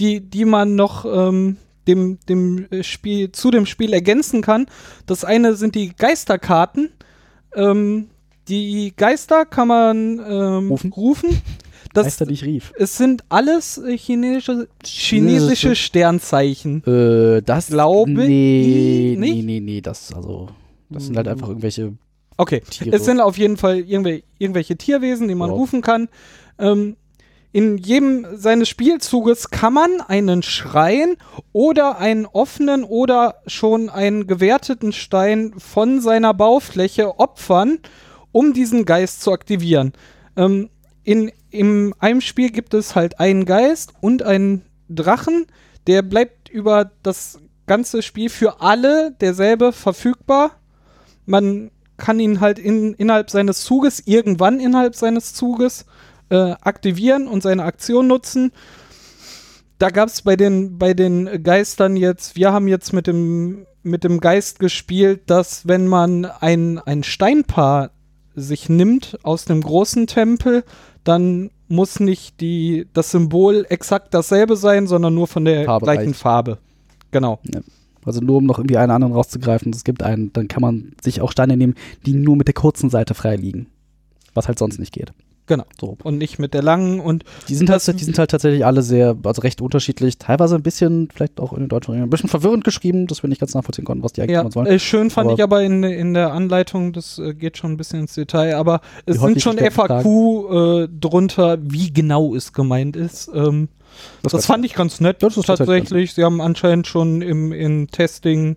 [0.00, 1.56] die, die man noch ähm,
[1.88, 4.66] dem, dem Spiel, zu dem Spiel ergänzen kann.
[5.06, 6.90] Das eine sind die Geisterkarten.
[7.56, 8.08] Ähm,
[8.48, 10.92] die Geister kann man ähm, Rufen?
[10.92, 11.30] rufen.
[11.94, 12.72] Das, Geister, die ich rief.
[12.76, 16.84] es sind alles äh, chinesische, chinesische Sternzeichen.
[16.84, 19.46] Äh, das Glaube nee, ich nee, nicht.
[19.46, 20.48] nee, nee, das, also,
[20.90, 21.94] das sind halt einfach irgendwelche
[22.36, 22.94] Okay, Tiere.
[22.94, 25.56] es sind auf jeden Fall irgendwel irgendwelche Tierwesen, die man Ja.
[25.56, 26.08] rufen kann.
[26.58, 26.96] Ähm,
[27.56, 31.16] in jedem seines Spielzuges kann man einen Schrein
[31.54, 37.78] oder einen offenen oder schon einen gewerteten Stein von seiner Baufläche opfern,
[38.30, 39.94] um diesen Geist zu aktivieren.
[40.36, 40.68] Ähm,
[41.02, 45.46] in in einem Spiel gibt es halt einen Geist und einen Drachen,
[45.86, 50.60] der bleibt über das ganze Spiel für alle derselbe verfügbar.
[51.24, 55.86] Man kann ihn halt in, innerhalb seines Zuges, irgendwann innerhalb seines Zuges,
[56.28, 58.52] äh, aktivieren und seine Aktion nutzen.
[59.78, 64.04] Da gab es bei den, bei den Geistern jetzt, wir haben jetzt mit dem, mit
[64.04, 67.90] dem Geist gespielt, dass wenn man ein, ein Steinpaar
[68.34, 70.64] sich nimmt aus dem großen Tempel,
[71.04, 76.08] dann muss nicht die, das Symbol exakt dasselbe sein, sondern nur von der Farbe gleichen
[76.08, 76.20] reicht.
[76.20, 76.58] Farbe.
[77.10, 77.40] Genau.
[78.04, 81.20] Also nur um noch irgendwie einen anderen rauszugreifen, es gibt einen, dann kann man sich
[81.20, 81.74] auch Steine nehmen,
[82.06, 83.66] die nur mit der kurzen Seite frei liegen.
[84.32, 85.12] Was halt sonst nicht geht.
[85.48, 85.64] Genau.
[85.80, 85.96] So.
[86.02, 88.82] Und nicht mit der langen und Die sind, Das- halt, die sind halt tatsächlich alle
[88.82, 92.28] sehr, also recht unterschiedlich, teilweise ein bisschen, vielleicht auch in den deutschen Regeln, ein bisschen
[92.28, 94.66] verwirrend geschrieben, dass wir nicht ganz nachvollziehen konnten, was die eigentlich Ja, wollen.
[94.66, 97.76] äh, schön fand Aber- ich aber in, in der Anleitung, das äh, geht schon ein
[97.76, 103.30] bisschen ins Detail, aber es sind schon FAQ äh, drunter, wie genau es gemeint ist.
[103.32, 103.68] Ähm,
[104.22, 106.14] das ganz fand ich ganz nett das ist tatsächlich tatsächlich.
[106.14, 108.56] Sie haben anscheinend schon im, im Testing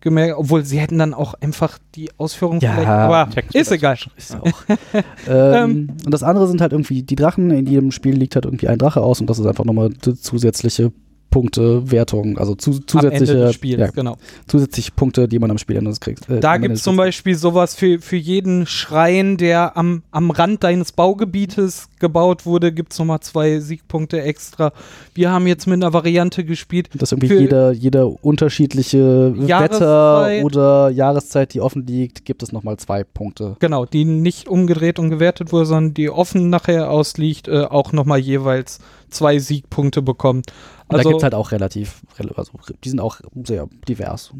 [0.00, 3.98] gemerkt, obwohl sie hätten dann auch einfach die Ausführung Ja, vielleicht, aber ist egal.
[4.16, 4.62] Ist auch.
[5.28, 7.50] ähm, und das andere sind halt irgendwie die Drachen.
[7.50, 10.14] In jedem Spiel liegt halt irgendwie ein Drache aus und das ist einfach nochmal zu-
[10.14, 10.92] zusätzliche
[11.30, 14.16] Punkte, Wertung, also zu, zusätzliche, Spiels, ja, genau.
[14.48, 16.28] zusätzliche Punkte, die man am Spielende kriegt.
[16.28, 16.96] äh, Da gibt es zum.
[16.96, 22.92] Beispiel sowas für, für jeden Schrein, der am, am Rand deines Baugebietes gebaut wurde, gibt
[22.92, 24.72] es nochmal zwei Siegpunkte extra.
[25.14, 26.88] Wir haben jetzt mit einer Variante gespielt.
[26.94, 30.44] Dass irgendwie jeder, jeder unterschiedliche Wetter Jahreszeit.
[30.44, 33.56] oder Jahreszeit, die offen liegt, gibt es nochmal zwei Punkte.
[33.60, 38.18] Genau, die nicht umgedreht und gewertet wurde, sondern die offen nachher ausliegt, äh, auch nochmal
[38.18, 38.78] jeweils
[39.10, 40.46] zwei Siegpunkte bekommt.
[40.88, 44.32] Und da Also, gibt es halt auch relativ, rel- also die sind auch sehr divers.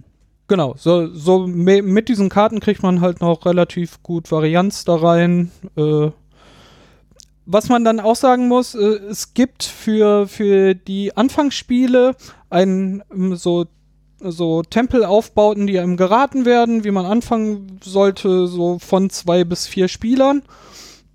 [0.49, 5.51] genau, so, so mit diesen Karten kriegt man halt noch relativ gut Varianz da rein.
[5.77, 6.11] Äh,
[7.53, 8.79] was man dann auch sagen muss, äh,
[9.11, 12.15] es gibt für, für die Anfangsspiele
[12.51, 13.67] ein ähm, so
[14.23, 19.89] so Tempelaufbauten, die einem geraten werden, wie man anfangen sollte, so von zwei bis vier
[19.89, 20.43] Spielern.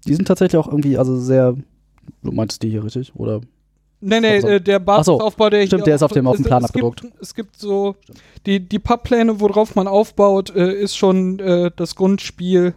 [0.08, 1.56] Die sind tatsächlich auch irgendwie, also sehr,
[2.24, 3.14] du meintest die hier richtig?
[3.16, 3.42] Oder?
[4.02, 6.46] Nee, nee, Also- äh, der Basisaufbau, der Stimmt, hier der ist auf dem- auf dem
[6.46, 7.02] Plan es abgedruckt.
[7.02, 7.96] Gibt, es gibt so
[8.48, 12.74] die, die Papppläne, worauf man aufbaut, äh, ist schon äh, das Grundspiel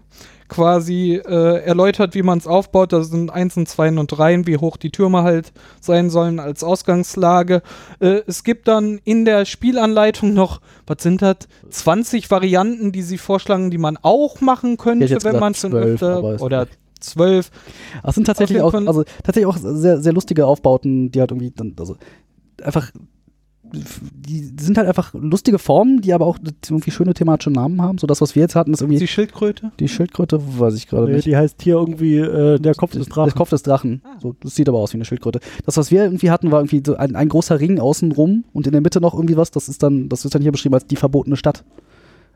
[0.48, 2.92] quasi äh, erläutert, wie man es aufbaut.
[2.92, 7.62] Da sind Einsen, Zweien und Dreien, wie hoch die Türme halt sein sollen als Ausgangslage.
[8.00, 11.36] Äh, es gibt dann in der Spielanleitung noch, was sind das,
[11.70, 16.30] 20 Varianten, die sie vorschlagen, die man auch machen könnte, wenn man schon 12, aber
[16.30, 16.66] öfter oder.
[17.00, 17.52] 12.
[18.02, 21.76] Das sind tatsächlich auch, also tatsächlich auch sehr, sehr lustige Aufbauten, die halt irgendwie dann,
[21.78, 21.96] also
[22.60, 22.90] einfach,
[23.72, 27.98] die sind halt einfach lustige Formen, die aber auch irgendwie schöne thematische Namen haben.
[27.98, 29.72] So das, was wir jetzt hatten, ist irgendwie Die Schildkröte?
[29.78, 31.26] die Schildkröte, weiß ich gerade Nee, nicht.
[31.26, 33.24] die heißt hier irgendwie äh, der Kopf des Drachen.
[33.30, 34.02] Der Kopf des Drachen.
[34.04, 34.18] Ah.
[34.20, 35.40] So, das sieht aber aus wie eine Schildkröte.
[35.64, 38.72] Das, was wir irgendwie hatten, war irgendwie so ein, ein großer Ring außenrum und in
[38.72, 39.50] der Mitte noch irgendwie was.
[39.50, 41.64] Das ist dann, das ist dann hier beschrieben als die verbotene Stadt.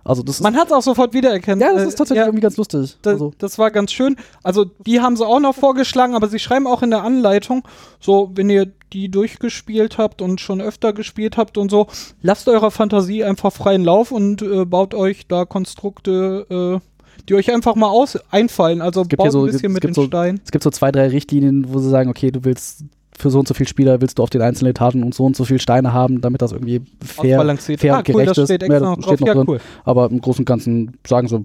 [0.05, 1.63] Also das Man hat es auch sofort wiedererkannt.
[1.63, 2.97] ja, das Äh, ist tatsächlich ja, irgendwie ganz lustig.
[3.03, 4.17] Da, also, Das war ganz schön.
[4.43, 7.63] Also, die haben sie auch noch vorgeschlagen, aber sie schreiben auch in der Anleitung,
[8.01, 11.87] so, wenn ihr die durchgespielt habt und schon öfter gespielt habt und so,
[12.23, 16.89] lasst eurer Fantasie einfach freien Lauf und äh, baut euch da Konstrukte, äh,
[17.29, 18.81] die euch einfach mal aus einfallen.
[18.83, 20.41] Also gibt baut so- ein bisschen mit den so- Steinen.
[20.45, 22.85] es gibt so zwei, drei Richtlinien, wo sie sagen, okay, du willst
[23.17, 25.37] für so und so viele Spieler willst du auf den einzelnen Etagen und so und
[25.37, 27.81] so viele Steine haben, damit das irgendwie fair, Ausbalanciert.
[27.81, 28.45] fair ah, und cool, gerecht das ist.
[28.47, 29.45] steht Ja, noch steht noch Ja, drin.
[29.49, 29.61] cool.
[29.85, 31.45] Aber im Großen und Ganzen sagen sie,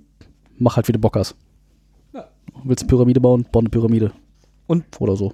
[0.58, 1.36] mach halt wie du Bock hast.
[2.14, 2.26] Ja.
[2.64, 4.12] Willst eine Pyramide bauen, bau eine Pyramide.
[4.66, 5.34] Und- Oder so.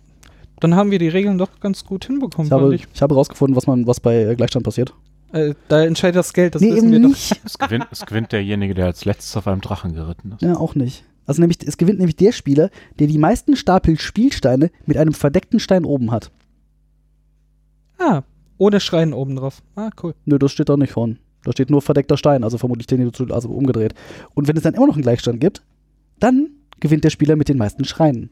[0.63, 2.87] Dann haben wir die Regeln doch ganz gut hinbekommen, Ich habe, ich.
[2.93, 4.93] ich habe rausgefunden, was man, was bei äh, Gleichstand passiert.
[5.33, 7.09] Äh, da entscheidet das Geld, das nee, wissen eben wir doch.
[7.09, 7.41] nicht.
[7.43, 10.41] Es gewinnt, es gewinnt derjenige, der als letztes auf einem Drachen geritten ist.
[10.41, 11.03] Ja, auch nicht.
[11.25, 15.59] Also nämlich, es gewinnt nämlich der Spieler, der die meisten Stapel Spielsteine mit einem verdeckten
[15.59, 16.31] Stein oben hat.
[17.99, 18.21] Ah,
[18.57, 19.61] ohne Schreien oben drauf.
[19.75, 20.15] Ah, cool.
[20.23, 21.17] Nö, das steht da nicht vorne.
[21.43, 23.95] Da steht nur verdeckter Stein, also vermutlich den, den du also umgedreht.
[24.33, 25.61] Und wenn es dann immer noch einen Gleichstand gibt,
[26.21, 28.29] dann gewinnt der Spieler mit den meisten Schreien.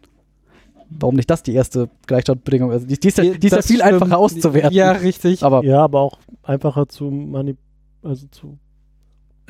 [1.00, 2.72] Warum nicht das die erste Gleichstandbedingung?
[2.72, 3.94] Also die, die ist ja, die ist ja Das viel stimmt.
[3.94, 4.74] einfacher auszuwerten.
[4.74, 5.44] Ja, richtig.
[5.44, 7.56] Aber Ja, aber auch einfacher zu mani
[8.04, 8.58] also zu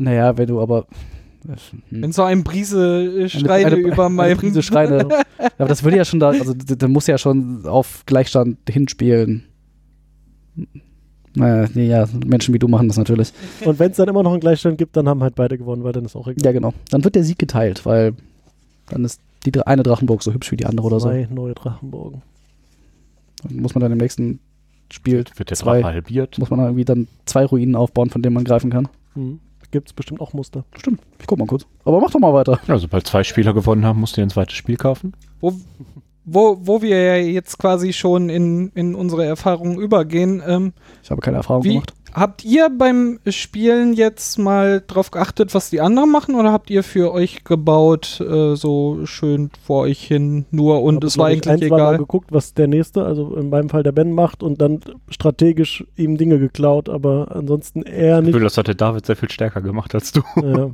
[0.01, 0.87] naja, wenn du aber.
[1.45, 1.81] Hm.
[1.89, 4.37] Wenn so ein Brise äh, Schreine eine, über eine meinem.
[4.37, 5.07] Prise Schreine.
[5.41, 9.45] Ja, aber das würde ja schon da, also da muss ja schon auf Gleichstand hinspielen.
[11.33, 13.33] Naja, nee, ja, Menschen wie du machen das natürlich.
[13.65, 15.93] Und wenn es dann immer noch einen Gleichstand gibt, dann haben halt beide gewonnen, weil
[15.93, 16.45] dann ist auch egal.
[16.45, 16.75] Ja, genau.
[16.91, 18.13] Dann wird der Sieg geteilt, weil
[18.89, 21.09] dann ist die eine Drachenburg so hübsch wie die andere oder so.
[21.09, 22.21] Zwei neue Drachenburgen.
[23.43, 24.39] Dann muss man dann im nächsten
[24.91, 26.37] Spiel Wird der zwei, Drache halbiert?
[26.37, 28.87] muss man dann irgendwie dann zwei Ruinen aufbauen, von denen man greifen kann.
[29.15, 29.39] Mhm.
[29.71, 30.65] Gibt es bestimmt auch Muster.
[30.75, 30.99] Stimmt.
[31.19, 31.65] Ich guck mal kurz.
[31.85, 32.59] Aber mach doch mal weiter.
[32.67, 35.13] Ja, sobald zwei Spieler gewonnen haben, musst du dir ein zweites Spiel kaufen.
[35.39, 35.53] Wo,
[36.23, 40.41] wo, wo wir ja jetzt quasi schon in, in unsere Erfahrungen übergehen.
[40.45, 41.93] Ähm, Ich habe keine Erfahrung wie, gemacht.
[42.13, 46.83] habt ihr beim Spielen jetzt mal drauf geachtet, was die anderen machen, oder habt ihr
[46.83, 51.49] für euch gebaut, äh, so schön vor euch hin nur und es war ich, eigentlich
[51.51, 51.97] ein, zwei Mal egal?
[51.97, 54.79] geguckt, was der nächste, also in meinem Fall der Ben macht und dann
[55.09, 58.33] strategisch ihm Dinge geklaut, aber ansonsten eher Ich nicht.
[58.33, 60.21] Gefühl, das hatte David sehr viel stärker gemacht als du.
[60.35, 60.69] Ja.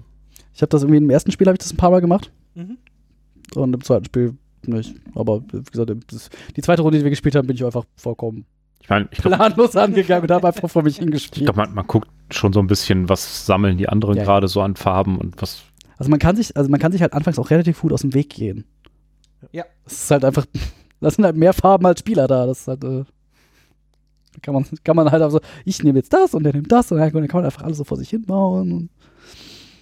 [0.53, 2.77] Ich habe das irgendwie im ersten Spiel habe ich das ein paar Mal gemacht Mhm.
[3.55, 4.33] und im zweiten Spiel
[4.67, 4.95] nicht.
[5.15, 8.45] Aber wie gesagt, das, die zweite Runde, die wir gespielt haben, bin ich einfach vollkommen
[8.81, 11.45] Ich meine, ich glaube, planlos angegangen und habe einfach vor mich ich hingespielt.
[11.45, 14.25] glaub, man, man guckt schon so ein bisschen, was sammeln die anderen Ja, ja.
[14.25, 15.63] gerade so an Farben und was.
[15.97, 18.13] Also man kann sich, also man kann sich halt anfangs auch relativ gut aus dem
[18.13, 18.65] Weg gehen.
[19.51, 19.65] Ja.
[19.85, 20.45] Es ist halt einfach,
[20.99, 22.45] da sind halt mehr Farben als Spieler da.
[22.45, 23.03] Das ist halt, äh,
[24.41, 26.99] kann man, kann man halt also, ich nehme jetzt das und der nimmt das und
[26.99, 28.71] dann kann man einfach alles so vor sich hin bauen.
[28.71, 28.89] Und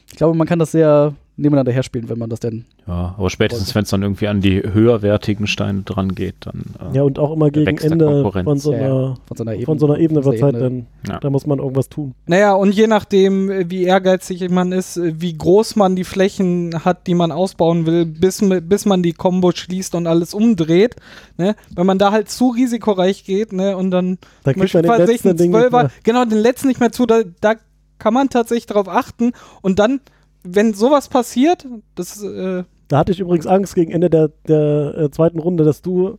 [0.10, 2.65] ich glaube, man kann das sehr, nebeneinander herspielen, wenn man das denn.
[2.88, 6.63] Ja, aber spätestens, wenn es dann irgendwie an die höherwertigen Steine dran geht, dann.
[6.91, 8.45] äh, Ja, und auch immer gegen Ende Konkurrenz.
[8.45, 8.86] von so Ja, ja.
[8.86, 9.65] einer, Von so einer Ebene.
[9.65, 11.19] von so einer Ebene wird Zeit, dann, Ja.
[11.19, 12.13] da muss man irgendwas tun.
[12.28, 16.86] Naja, und je nachdem, äh, wie ehrgeizig man ist, äh, wie groß man die Flächen
[16.86, 20.95] hat, die man ausbauen will, bis, bis man die Combo schließt und alles umdreht,
[21.38, 21.56] ne?
[21.76, 23.76] wenn man da halt zu risikoreich geht ne?
[23.76, 27.06] und dann Da zum kriegt man den letzten Zwölfer, genau, den letzten nicht mehr zu,
[27.06, 27.56] da, da
[27.98, 30.02] kann man tatsächlich drauf achten und dann,
[30.45, 35.12] wenn sowas passiert, das, äh, Da hatte ich übrigens Angst gegen Ende der, der äh,
[35.12, 36.17] zweiten Runde, dass du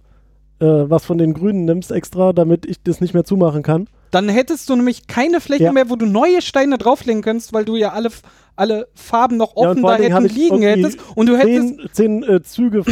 [0.58, 3.88] äh, was von den Grünen nimmst extra, damit ich das nicht mehr zumachen kann.
[4.10, 5.72] dann hättest du nämlich keine Fläche Ja.
[5.72, 8.08] mehr, wo du neue Steine drauflegen kannst, weil du ja alle,
[8.56, 12.22] alle Farben noch Ja, offen vor da hätten liegen hättest und du hättest Zehn, zehn
[12.24, 12.82] äh, Züge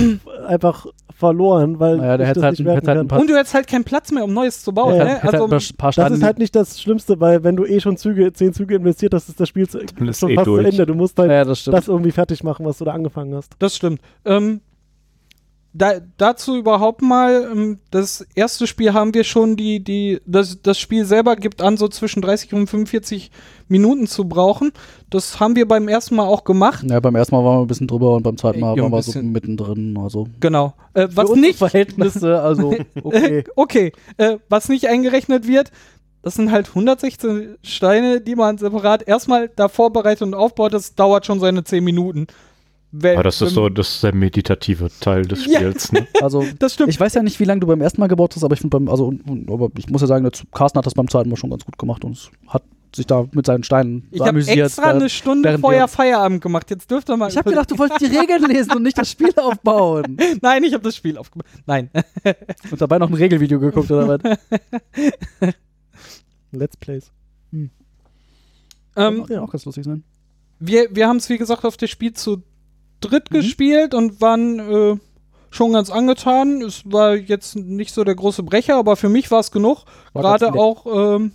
[0.46, 3.08] einfach verloren, weil Naja, der ich hätte das halt, nicht hätte halt ein kann.
[3.08, 4.96] paar, Und du hättest halt keinen Platz mehr, um Neues zu bauen.
[4.96, 5.22] Ja, ne?
[5.22, 7.80] halt Also, ein paar- paar Das ist halt nicht das Schlimmste, weil wenn du eh
[7.80, 9.80] schon Züge, zehn Züge investiert hast, ist das Spiel schon
[10.30, 10.62] eh fast durch.
[10.64, 10.86] zu Ende.
[10.86, 13.52] Du musst halt ja, das das irgendwie fertig machen, was du da angefangen hast.
[13.58, 14.00] das stimmt.
[14.24, 14.60] Ähm,
[15.76, 20.78] da, dazu überhaupt mal, ähm, das erste Spiel haben wir schon, die, die, das, das
[20.78, 23.32] Spiel selber gibt an, so zwischen 30 und 45
[23.68, 24.72] Minuten zu brauchen.
[25.10, 26.84] Das haben wir beim ersten Mal auch gemacht.
[26.88, 28.92] ja, beim ersten Mal waren wir ein bisschen drüber und beim zweiten Mal Ja, waren
[28.92, 29.98] wir so mittendrin.
[29.98, 30.74] Also Genau.
[30.94, 33.44] Äh, was nicht, Verhältnisse, also okay.
[33.56, 35.72] okay, äh, was nicht eingerechnet wird,
[36.22, 40.72] das sind halt 116 Steine, die man separat erstmal da vorbereitet und aufbaut.
[40.72, 42.28] Das dauert schon seine 10 Minuten.
[42.96, 45.58] Wenn- Aber das ist so das ist der meditative Teil des Ja.
[45.58, 45.90] Spiels.
[45.92, 46.06] Ne?
[46.22, 46.90] Also Das stimmt.
[46.90, 48.78] ich weiß ja nicht, wie lange du beim ersten Mal gebaut hast, aber ich finde
[48.78, 49.12] beim, also
[49.48, 51.76] aber ich muss ja sagen, der Carsten hat das beim zweiten Mal schon ganz gut
[51.78, 52.62] gemacht und es hat
[52.94, 54.66] sich da mit seinen Steinen Ich habe amüsiert.
[54.66, 56.70] extra eine Stunde vorher Feierabend gemacht.
[56.70, 57.28] Jetzt dürft ihr mal.
[57.28, 60.16] ich habe gedacht, du wolltest die Regeln lesen und nicht das Spiel aufbauen.
[60.42, 61.48] Nein, ich habe das Spiel aufgemacht.
[61.66, 61.90] Nein.
[62.70, 64.38] Und dabei noch ein Regelvideo geguckt oder was?
[66.52, 67.10] Let's Plays.
[67.52, 67.70] ähm,
[68.94, 70.04] Mag ja auch ganz lustig sein.
[70.60, 72.42] wir wir haben es, wie gesagt, auf das Spiel zu
[73.08, 73.36] dritt Mhm.
[73.36, 74.96] gespielt und waren äh,
[75.50, 76.62] schon ganz angetan.
[76.62, 79.84] Es war jetzt nicht so der große Brecher, aber für mich war es genug.
[80.14, 81.16] Gerade auch.
[81.16, 81.32] Ähm,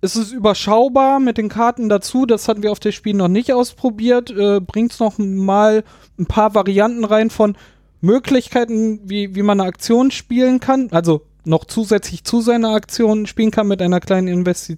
[0.00, 2.26] es ist überschaubar mit den Karten dazu.
[2.26, 4.30] Das hatten wir auf dem Spiel noch nicht ausprobiert.
[4.30, 5.82] Äh, Bringt noch mal
[6.18, 7.56] ein paar Varianten rein von
[8.02, 10.88] Möglichkeiten, wie, wie man eine Aktion spielen kann.
[10.90, 14.76] Also noch zusätzlich zu seiner Aktion spielen kann mit einer kleinen Investi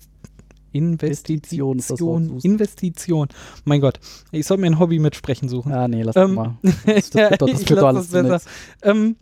[0.76, 2.40] Investition Investition.
[2.42, 3.28] Investition.
[3.64, 3.98] Mein Gott,
[4.32, 5.72] ich soll mir ein Hobby mit Sprechen suchen.
[5.72, 6.58] Ah, nee, lass Ähm, mal.
[6.62, 6.74] Das,
[7.10, 8.50] das wird doch, das ich wird doch lass alles das besser.
[8.82, 9.16] Ähm,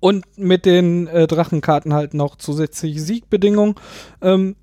[0.00, 3.74] und mit den äh, Drachenkarten halt noch zusätzliche Siegbedingungen.
[4.20, 4.56] Ähm,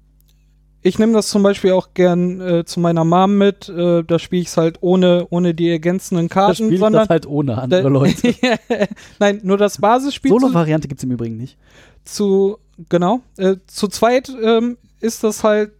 [0.82, 3.67] ich nehme das zum Beispiel auch gern äh, zu meiner Mom mit.
[3.69, 7.10] Äh, da spiele ich es halt ohne, ohne die ergänzenden Da Karten, spiele ich das
[7.10, 8.36] halt ohne andere da- Leute.
[9.19, 11.58] Nein, nur das Basisspiel Solo-Variante gibt es im Übrigen nicht.
[12.04, 13.21] zu genau.
[13.38, 15.71] Äh, zu zweit ähm, ist das halt,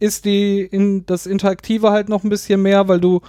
[0.00, 3.20] ist die in das Interaktive halt noch ein bisschen mehr, weil du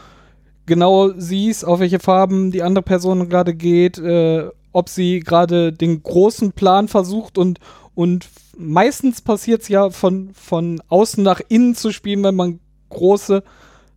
[0.66, 6.02] genau siehst, auf welche Farben die andere Person gerade geht, äh, ob sie gerade den
[6.02, 7.60] großen Plan versucht und,
[7.94, 13.44] und meistens passiert es ja von, von außen nach innen zu spielen, wenn man große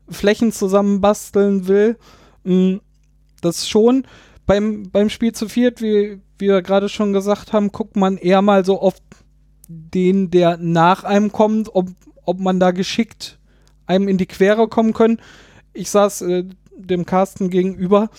[0.08, 1.96] Flächen zusammenbasteln will.
[2.44, 2.76] Mm,
[3.40, 4.06] Das schon.
[4.46, 8.40] Beim, beim Spiel zu viert, wie, wie wir gerade schon gesagt haben, guckt man eher
[8.42, 8.94] mal so auf
[9.68, 11.88] den, der nach einem kommt, ob,
[12.24, 13.38] ob man da geschickt
[13.86, 15.18] einem in die Quere kommen können.
[15.72, 16.44] Ich saß äh,
[16.76, 18.10] dem Carsten gegenüber.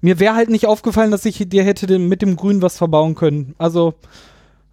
[0.00, 3.54] Mir wäre halt nicht aufgefallen, dass ich dir hätte mit dem Grün was verbauen können.
[3.58, 3.94] Also,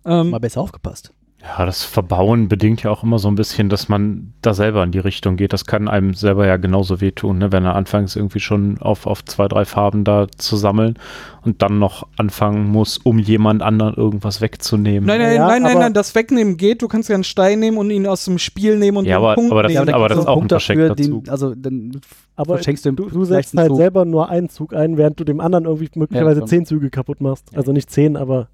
[0.05, 1.11] ähm, Mal besser aufgepasst.
[1.45, 4.91] Ja, das Verbauen bedingt ja auch immer so ein bisschen, dass man da selber in
[4.91, 5.51] die Richtung geht.
[5.51, 7.51] Das kann einem selber ja genauso wehtun, ne?
[7.51, 10.97] wenn er anfangs irgendwie schon auf, auf zwei, drei Farben da zu sammeln
[11.41, 15.05] und dann noch anfangen muss, um jemand anderen irgendwas wegzunehmen.
[15.05, 16.81] nein, nein, Ja, nein, nein, nein, das Wegnehmen geht.
[16.81, 19.25] Du kannst ja einen Stein nehmen und ihn aus dem Spiel nehmen und Ja, den
[19.25, 19.87] aber- Punkt aber das- nehmen.
[19.89, 21.99] Ja, aber da das ist auch ein Punkt dafür, verschenkter den, also dann
[22.37, 23.77] Aber verschenkst du du, du setzt halt Zug.
[23.77, 26.47] selber nur einen Zug ein, während du dem anderen irgendwie möglicherweise schon.
[26.47, 27.49] zehn Züge kaputt machst.
[27.53, 28.47] Also nicht zehn, aber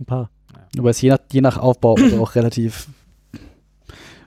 [0.00, 0.30] ein paar.
[0.78, 2.88] Aber es je nach, je nach Aufbau also auch relativ.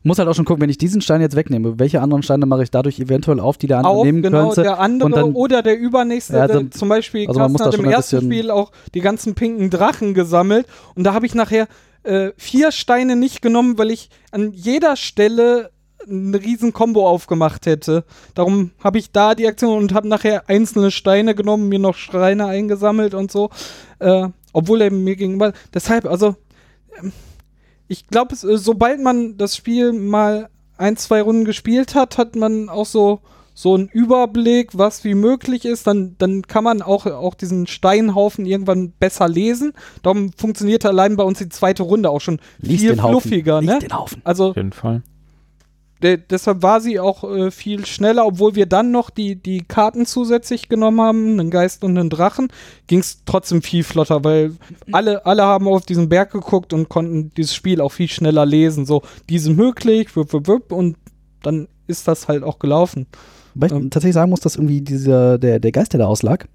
[0.04, 2.64] Muss halt auch schon gucken, wenn ich diesen Stein jetzt wegnehme, welche anderen Steine mache
[2.64, 4.62] ich dadurch eventuell auf, die der andere auf, nehmen genau, könnte.
[4.62, 6.38] der andere dann- oder der übernächste.
[6.38, 8.72] Ja, also- der, zum Beispiel, also man muss Carsten hat im ein ersten Spiel auch
[8.94, 11.68] die ganzen pinken Drachen gesammelt und da habe ich nachher
[12.04, 15.72] äh, vier Steine nicht genommen, weil ich an jeder Stelle
[16.10, 18.06] eine riesen Combo aufgemacht hätte.
[18.34, 22.46] Darum habe ich da die Aktion und habe nachher einzelne Steine genommen, mir noch Schreine
[22.46, 23.50] eingesammelt und so.
[24.00, 25.54] Äh, obwohl er mir gegenüber.
[25.72, 26.36] Deshalb, also,
[27.00, 27.12] ähm,
[27.88, 32.67] ich glaube, äh, sobald man das Spiel mal ein, zwei Runden gespielt hat, hat man
[32.67, 33.20] auch so,
[33.54, 35.86] so einen Überblick, was wie möglich ist.
[35.86, 39.74] Dann, dann kann man auch, auch diesen Steinhaufen irgendwann besser lesen.
[40.02, 43.62] Darum funktioniert allein bei uns die zweite Runde auch schon Lies viel fluffiger.
[43.62, 43.80] Lies Ne?
[43.80, 44.22] den Haufen.
[44.24, 45.04] Also Auf jeden Fall.
[46.04, 50.06] De deshalb war sie auch äh, viel schneller, obwohl wir dann noch die, die Karten
[50.06, 52.50] zusätzlich genommen haben, einen Geist und einen Drachen,
[52.88, 54.54] ging es trotzdem viel flotter, weil
[54.92, 58.86] alle, alle haben auf diesen Berg geguckt und konnten dieses Spiel auch viel schneller lesen.
[58.86, 60.98] So, diese möglich, wupp, wupp, wupp, und
[61.44, 63.08] dann ist das halt auch gelaufen.
[63.56, 63.90] Weil ich Ähm.
[63.90, 66.48] tatsächlich sagen muss, dass irgendwie dieser, der, der Geist, der da auslag,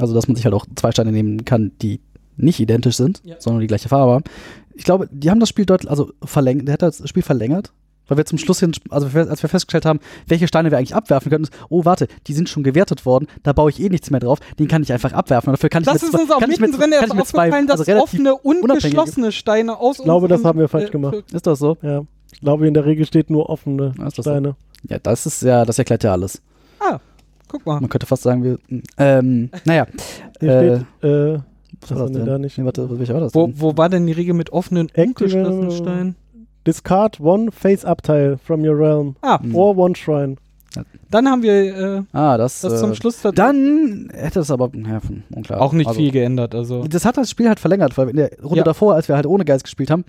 [0.00, 2.00] also dass man sich halt auch zwei Steine nehmen kann, die
[2.36, 3.36] nicht identisch sind, Ja.
[3.38, 4.24] sondern die gleiche Farbe haben.
[4.74, 7.72] Ich glaube, die haben das Spiel deutlich, also verlängert, der hat das Spiel verlängert,
[8.08, 11.30] weil wir zum Schluss hin, also als wir festgestellt haben, welche Steine wir eigentlich abwerfen
[11.30, 14.20] können, ist, oh warte, die sind schon gewertet worden, da baue ich eh nichts mehr
[14.20, 15.50] drauf, den kann ich einfach abwerfen.
[15.50, 17.66] Und dafür kann ich Das ist zwei- uns auch kann ich mit- mittendrin erst aufgefallen,
[17.66, 20.92] dass also relativ offene und geschlossene Steine aus Ich glaube, das haben wir falsch äh,
[20.92, 21.24] gemacht.
[21.32, 21.76] Ist das so?
[21.82, 22.02] Ja.
[22.32, 24.22] Ich glaube, in der Regel steht nur offene ist das so?
[24.22, 24.56] Steine.
[24.88, 26.40] Ja, das ist ja, das erklärt ja alles.
[26.78, 26.98] Ah,
[27.48, 27.80] guck mal.
[27.80, 28.58] Man könnte fast sagen, wir,
[28.98, 29.86] ähm, naja.
[30.40, 31.32] Hier Äh, steht, äh,
[31.80, 32.58] Was was war das denn da nicht?
[32.58, 33.60] Nee, warte, welcher war das Wo, denn?
[33.60, 36.16] wo war denn die Regel mit offenen und geschlossenen Steinen?
[36.66, 39.16] Discard one face-up-Tile from your realm.
[39.22, 39.40] Ah.
[39.52, 40.36] Or one shrine.
[41.10, 45.00] dann haben wir äh, Ah, das, das äh, zum Schluss Dann hätte es aber, ja,
[45.34, 45.60] unklar.
[45.62, 46.54] auch nicht Also, viel geändert.
[46.54, 48.64] Also Das hat das Spiel halt verlängert, weil in der Runde Ja.
[48.64, 50.04] davor, als wir halt ohne Geist gespielt haben,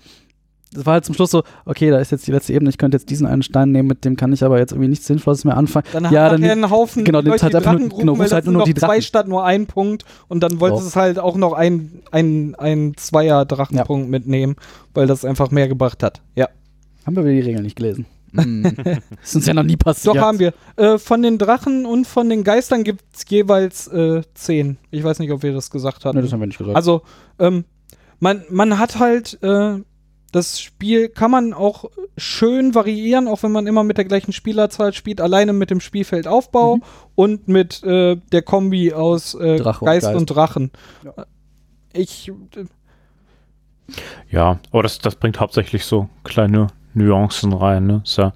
[0.72, 2.96] das war halt zum Schluss so, okay, da ist jetzt die letzte Ebene, ich könnte
[2.96, 5.56] jetzt diesen einen Stein nehmen, mit dem kann ich aber jetzt irgendwie nichts Sinnvolles mehr
[5.56, 5.84] anfangen.
[5.92, 8.12] Dann Ja, hat dann er einen Haufen genau, Leute, nimmst halt die einfach nur- genau,
[8.18, 9.02] weil halt das nur noch die zwei Drachen.
[9.02, 10.88] statt nur ein Punkt und dann wolltest So.
[10.90, 14.56] es halt auch noch ein, ein, ein Zweier-Drachenpunkt mitnehmen,
[14.94, 16.20] weil das einfach mehr gebracht hat.
[16.36, 16.48] Ja,
[17.06, 18.06] Haben wir wieder die Regeln nicht gelesen.
[18.32, 18.62] Hm.
[19.24, 20.14] ist uns ja noch nie passiert.
[20.14, 20.54] doch haben wir.
[20.76, 24.76] Äh, von den Drachen und von den Geistern gibt es jeweils äh, zehn.
[24.92, 26.16] Ich weiß nicht, ob wir das gesagt hatten.
[26.16, 26.76] Nee, das haben wir nicht gesagt.
[26.76, 27.02] Also,
[27.40, 27.64] ähm,
[28.20, 29.78] man, man hat halt, äh,
[30.32, 34.92] das Spiel kann man auch schön variieren, auch wenn man immer mit der gleichen Spielerzahl
[34.92, 36.82] spielt, alleine mit dem Spielfeldaufbau Mhm.
[37.14, 40.16] und mit äh, der Kombi aus äh, Drache und Geist, Geist.
[40.18, 40.70] und Drachen.
[41.04, 41.26] Ja.
[41.92, 42.64] Ich, äh,
[44.30, 47.86] Ja, aber das, das bringt hauptsächlich so kleine Nuancen rein.
[47.86, 48.02] Ne?
[48.04, 48.32] Ist ja,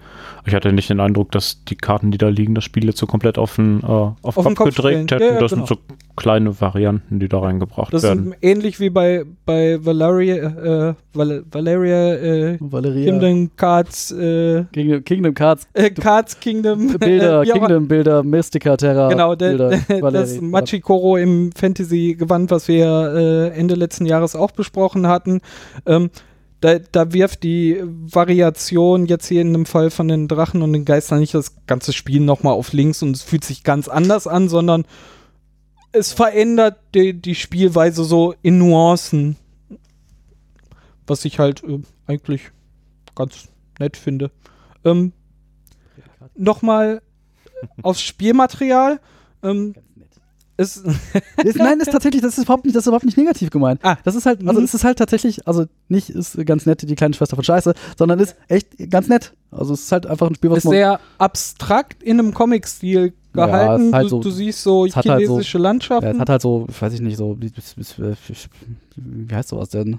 [0.47, 3.07] ich hatte nicht den Eindruck, dass die Karten, die da liegen, das Spiel jetzt so
[3.07, 5.23] komplett auf den, äh, auf Auf Kopf, den Kopf gedreht hätten.
[5.23, 5.67] Ja, ja, das genau.
[5.67, 8.33] sind so kleine Varianten, die da reingebracht das werden.
[8.33, 13.11] ist ähnlich wie bei, bei Valeria, äh, Val Valeria äh, Valeria.
[13.11, 16.99] Kingdom Cards, äh, Kingdom, Kingdom Cards, äh, Cards Kingdom.
[16.99, 17.53] Bilder, immer.
[17.53, 19.09] Kingdom Bilder, Mystica Terra.
[19.09, 20.41] Genau, der, Bilder, der, das.
[20.41, 25.41] Machikoro im Fantasy-Gewand, was wir äh, Ende letzten Jahres auch besprochen hatten.
[25.87, 26.11] Ähm,
[26.65, 30.87] da, da wirft die Variation jetzt hier in dem Fall von den Drachen und den
[30.87, 34.49] Geistern nicht das ganze Spiel nochmal auf links und es fühlt sich ganz anders an,
[34.49, 34.87] sondern
[35.93, 39.37] es verändert die, die Spielweise so in Nuancen.
[41.07, 42.51] Was ich halt äh, eigentlich
[43.15, 43.49] ganz
[43.79, 44.31] nett finde.
[44.87, 45.13] Ähm,
[46.35, 47.03] Nochmal
[47.83, 49.01] aufs Spielmaterial.
[49.43, 49.75] Ähm,
[50.57, 50.77] es,
[51.45, 53.81] Ist, nein, ist tatsächlich, das ist überhaupt nicht, das ist überhaupt nicht negativ gemeint.
[53.83, 53.97] Ah.
[54.05, 54.65] Das ist halt, also Mhm.
[54.67, 58.19] es ist halt tatsächlich, also nicht ist ganz nett die kleine Schwester von Scheiße, sondern
[58.21, 59.33] ist echt ganz nett.
[59.51, 60.73] Also es ist halt einfach ein Spiel, was ist man.
[60.75, 63.87] sehr abstrakt in einem Comic-Stil Ja, gehalten.
[63.89, 66.11] ist halt du, so- du siehst so es hat halt so- chinesische ja, Landschaften.
[66.15, 67.53] es hat halt so, weiß ich nicht, so, wie,
[69.35, 69.99] heißt sowas denn?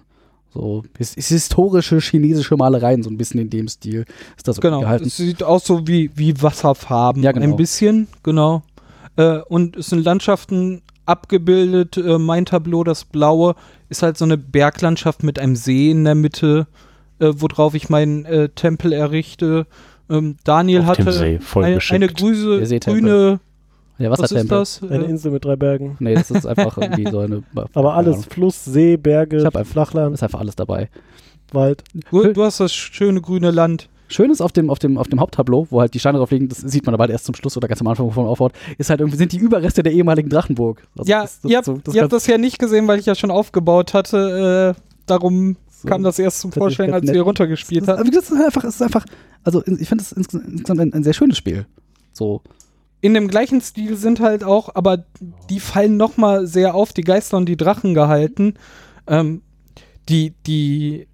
[0.54, 4.06] So his, his- historische chinesische Malereien, so ein bisschen in dem Stil
[4.38, 4.80] ist das genau.
[4.82, 5.06] gehalten.
[5.08, 7.22] Es sieht aus so wie, wie Wasserfarben.
[7.24, 7.46] Ja, genau.
[7.46, 8.64] Ein bisschen, genau.
[9.18, 11.98] Äh, und es sind Landschaften abgebildet.
[11.98, 13.56] Äh, mein Tableau, das Blaue,
[13.90, 16.68] ist halt so eine Berglandschaft mit einem See in der Mitte,
[17.20, 19.68] äh, worauf ich meinen äh, Tempel errichte.
[20.10, 21.96] Ähm, Daniel Auf hatte See, voll eine, geschickt.
[21.96, 23.02] eine grüße, Der Seetempel.
[23.02, 23.40] grüne,
[24.00, 24.82] Der was ist das?
[24.84, 25.96] Eine Äh, Insel mit drei Bergen.
[26.00, 27.44] Nee, das ist einfach irgendwie so eine.
[27.74, 28.30] Aber alles, Ahnung.
[28.30, 30.90] Fluss, See, Berge, Ich hab einfach- Flachland, Ist einfach alles dabei.
[31.52, 31.84] Wald.
[32.12, 33.88] du, du hast das schöne grüne Land.
[34.08, 36.48] Schön ist auf dem, auf dem, auf dem Haupttableau, wo halt die Steine drauf liegen,
[36.48, 38.54] das sieht man aber halt erst zum Schluss oder ganz am Anfang, wovon man aufbaut,
[38.78, 40.84] ist halt irgendwie, sind die Überreste der ehemaligen Drachenburg.
[40.98, 43.00] Also ja, das, das, ihr habt, so, das ihr habt das ja nicht gesehen, weil
[43.00, 44.76] ich ja schon aufgebaut hatte.
[44.78, 47.16] Äh, darum so- kam das erst zum das ganz als nett.
[47.16, 48.12] wir runtergespielt das, haben.
[48.12, 49.06] das ist einfach, es ist einfach,
[49.44, 51.66] also ich finde es insgesamt ein, ein sehr schönes Spiel.
[52.14, 52.42] So,
[53.02, 55.06] In dem gleichen Stil sind halt auch, aber
[55.50, 58.54] die fallen noch mal sehr auf, die Geister und die Drachen gehalten.
[59.08, 59.42] Ähm,
[60.10, 61.08] die, die,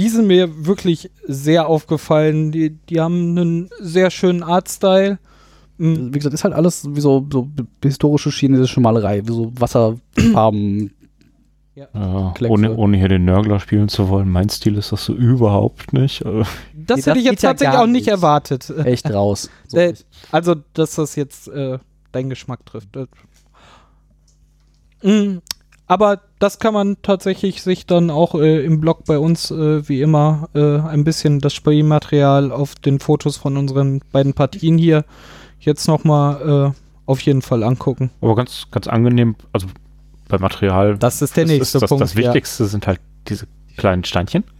[0.00, 2.52] die sind mir wirklich sehr aufgefallen.
[2.52, 5.18] Die, die haben einen sehr schönen Artstyle.
[5.76, 7.48] Mm, wie gesagt, ist halt alles wie so, so
[7.82, 10.92] historische chinesische Malerei, wie so Wasserfarben.
[11.76, 12.52] Ja, Kleckse.
[12.52, 14.28] ohne, ohne hier den Nörgler spielen zu wollen.
[14.28, 16.20] Mein Stil ist das so überhaupt nicht.
[16.22, 16.42] Äh,
[16.74, 18.68] Das Nee, hätte das ich jetzt ja tatsächlich gar auch nicht erwartet.
[18.84, 19.48] echt raus.
[19.68, 19.78] So.
[19.78, 19.94] Äh,
[20.30, 21.78] also, dass das jetzt äh,
[22.12, 22.88] deinen Geschmack trifft.
[25.02, 25.38] Mm,
[25.86, 30.00] aber das kann man tatsächlich sich dann auch äh, im Blog bei uns, äh, wie
[30.00, 35.04] immer, äh, ein bisschen das Spielmaterial auf den Fotos von unseren beiden Partien hier
[35.60, 38.10] jetzt nochmal äh, auf jeden Fall angucken.
[38.22, 39.68] aber ganz, ganz angenehm, also
[40.28, 40.96] bei Material.
[40.96, 42.02] Das ist der das nächste ist das, Punkt.
[42.02, 44.44] Das Wichtigste sind halt diese kleinen Steinchen.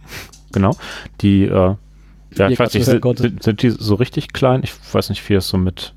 [0.53, 0.75] Genau.
[1.21, 1.75] Die, äh,
[2.35, 4.63] Ja, ich weiß nicht, hören sind, sind, die so richtig klein?
[4.65, 5.93] Ich weiß nicht, wie das so mit,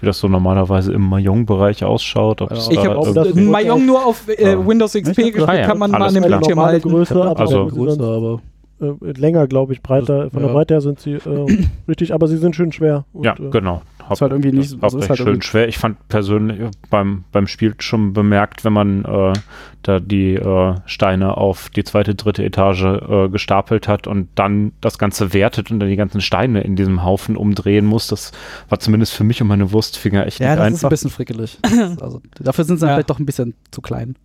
[0.00, 2.40] wie das so normalerweise im Mahjong-Bereich ausschaut.
[2.40, 4.66] Ja, ich habe irgendwie- das- Mayong nur auf äh, Ah.
[4.66, 6.22] Windows XP gespielt, Ah ja, kann man mal an dem.
[6.24, 6.88] Bildschirm halten.
[6.88, 8.40] Größe, aber Also- sind, aber
[8.80, 10.30] äh, länger, glaube ich, breiter.
[10.30, 10.54] Von der Ja.
[10.56, 11.20] Breite her sind sie äh,
[11.88, 13.04] richtig, aber sie sind schön schwer.
[13.12, 13.50] Und, Ja, äh,
[14.10, 14.14] genau.
[14.14, 15.68] Ist halt irgendwie nicht- hauptsächlich ist halt schön schwer.
[15.68, 19.32] Ich fand persönlich beim, beim Spiel schon bemerkt, wenn man äh,
[19.82, 24.98] da die äh, Steine auf die zweite, dritte Etage äh, gestapelt hat und dann das
[24.98, 28.06] Ganze wertet und dann die ganzen Steine in diesem Haufen umdrehen muss.
[28.08, 28.32] Das
[28.68, 30.88] war zumindest für mich und meine Wurstfinger echt Ja, nicht das ist ein einfach.
[30.90, 31.58] bisschen frickelig.
[32.00, 32.94] also, dafür sind sie Ja.
[32.94, 34.16] vielleicht doch ein bisschen zu klein.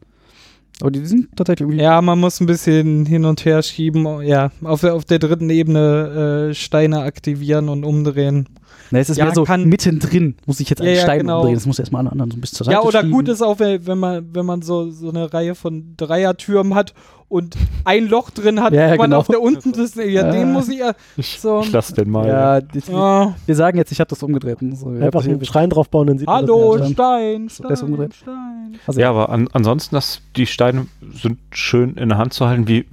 [0.81, 1.81] Aber die sind tatsächlich irgendwie.
[1.81, 4.21] Ja, man muss ein bisschen hin und her schieben.
[4.23, 8.49] Ja, auf der, auf der dritten Ebene äh, Steine aktivieren und umdrehen.
[8.91, 11.39] Na, es ist Ja, mehr so kann- mittendrin, muss ich jetzt einen Ja, Stein genau.
[11.39, 11.55] umdrehen.
[11.55, 13.11] Das muss erstmal an anderen so ein bisschen zur Seite Ja, oder schieben.
[13.11, 16.93] gut ist auch, wenn wenn man, wenn man so, so eine Reihe von Dreiertürmen hat
[17.27, 19.19] und ein Loch drin hat, Ja, ja, wo man genau.
[19.19, 20.31] auf der unten das, ja, Ja.
[20.31, 21.61] den muss ich ja Ich, so.
[21.61, 22.27] ich lass den mal.
[22.27, 24.59] Ja, die, Ah, wir sagen jetzt, ich habe das umgedreht.
[24.73, 26.89] So, Einfach einen Schrein draufbauen, dann sieht man hallo, das.
[26.89, 26.93] Ja.
[26.93, 28.13] Stein, Stein, umgedreht.
[28.13, 28.79] Stein.
[28.85, 30.85] also, Ja, aber an, ansonsten, das, die Steine
[31.19, 32.85] sind schön in der Hand zu halten, wie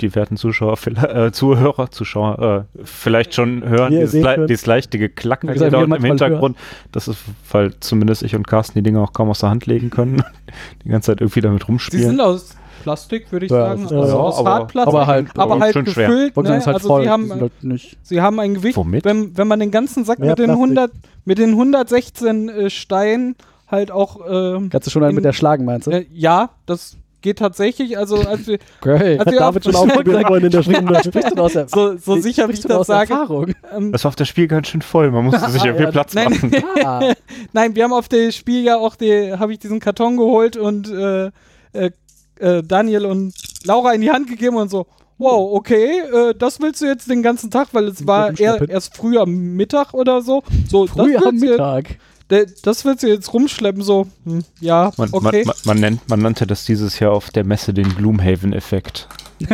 [0.00, 4.98] die werten Zuschauer, vielleicht- äh, Zuhörer, Zuschauer äh, vielleicht schon hören, dieses, le dieses leichte
[4.98, 6.56] Geklacker hier dort im Hintergrund.
[6.92, 7.18] Das ist,
[7.50, 10.22] weil zumindest ich und Carsten die Dinge auch kaum aus der Hand legen können.
[10.84, 12.06] Die ganze Zeit irgendwie damit Sie rumspielen.
[12.06, 13.84] sind aus Plastik, würde ich Ja, sagen.
[13.84, 14.94] aus, ja, aus aber- Hartplastik.
[14.94, 16.36] aber halt- aber halt gefüllt.
[16.36, 16.56] Ne?
[16.56, 17.02] ist halt also voll.
[17.02, 17.98] sie haben, sind halt nicht.
[18.02, 19.04] sie haben ein Gewicht, Womit?
[19.04, 20.62] wenn, wenn man den ganzen Sack Mehr mit den, Plastik.
[20.62, 20.92] 100,
[21.24, 23.34] mit den 116 äh, Steinen
[23.68, 25.90] halt auch, ähm, Kannst du schon einen in- mit der schlagen, meinst du?
[25.90, 27.96] äh, ja, das geht tatsächlich.
[27.98, 29.18] Also als wir, Geil.
[29.18, 30.62] als wir David schon ausprobiert vorhin in der.
[31.02, 33.12] Sprichst du aus der, so, so sicher wie ich das sage.
[33.12, 33.52] Erfahrung?
[33.74, 35.10] Ähm, Das war auf das Spiel ganz schön voll.
[35.10, 36.30] Man musste sich irgendwie Ja, Platz nein.
[36.30, 36.52] machen.
[36.84, 37.12] Ah,
[37.52, 40.88] Nein, wir haben auf dem Spiel ja auch die, habe ich diesen Karton geholt und
[40.90, 41.26] äh,
[41.72, 41.90] äh,
[42.38, 44.86] äh, Daniel und Laura in die Hand gegeben und so,
[45.18, 48.96] wow, okay, äh, das willst du jetzt den ganzen Tag, weil es war eher, erst
[48.96, 50.42] früh am Mittag oder so.
[50.68, 51.98] So, früh das am willst du, Mittag.
[52.28, 55.44] Das willst du jetzt rumschleppen, so, hm, ja, Man, okay.
[55.44, 59.08] man, man, man, nennt, man nannte das dieses Jahr auf der Messe den Gloomhaven-Effekt.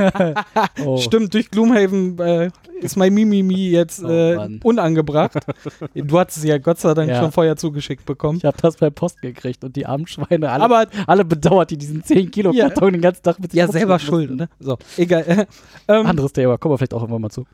[0.85, 0.97] Oh.
[0.99, 2.51] Stimmt, durch Gloomhaven äh,
[2.81, 4.61] ist mein Mimimi jetzt Oh, äh, Mann.
[4.63, 5.35] unangebracht.
[5.95, 7.21] du hattest es ja Gott sei Dank Ja.
[7.21, 8.39] schon vorher zugeschickt bekommen.
[8.39, 11.77] Ich habe das per Post gekriegt und die armen Schweine alle, Aber alle bedauert, die
[11.79, 12.69] diesen 10 Kilo Ja.
[12.69, 14.45] Karton den ganzen Tag mit sich ja, selber rumschleppen schuld, mussten.
[14.45, 14.49] ne?
[14.61, 15.47] So, egal.
[15.89, 17.45] ähm, Anderes Thema, kommen wir vielleicht auch irgendwann mal zu.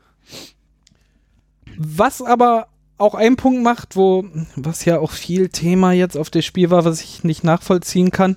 [1.77, 2.67] Was aber
[2.99, 4.25] auch ein Punkt macht, wo,
[4.55, 8.35] was ja auch viel Thema jetzt auf das Spiel war, was ich nicht nachvollziehen kann.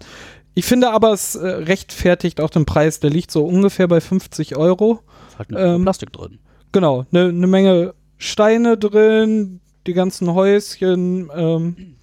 [0.54, 3.00] Ich finde aber, es äh, rechtfertigt auch den Preis.
[3.00, 5.00] Der liegt so ungefähr bei 50 Euro.
[5.28, 6.38] Ist halt eine Ähm, Plastik drin.
[6.72, 11.96] Genau, eine ne Menge Steine drin, die ganzen Häuschen, ähm,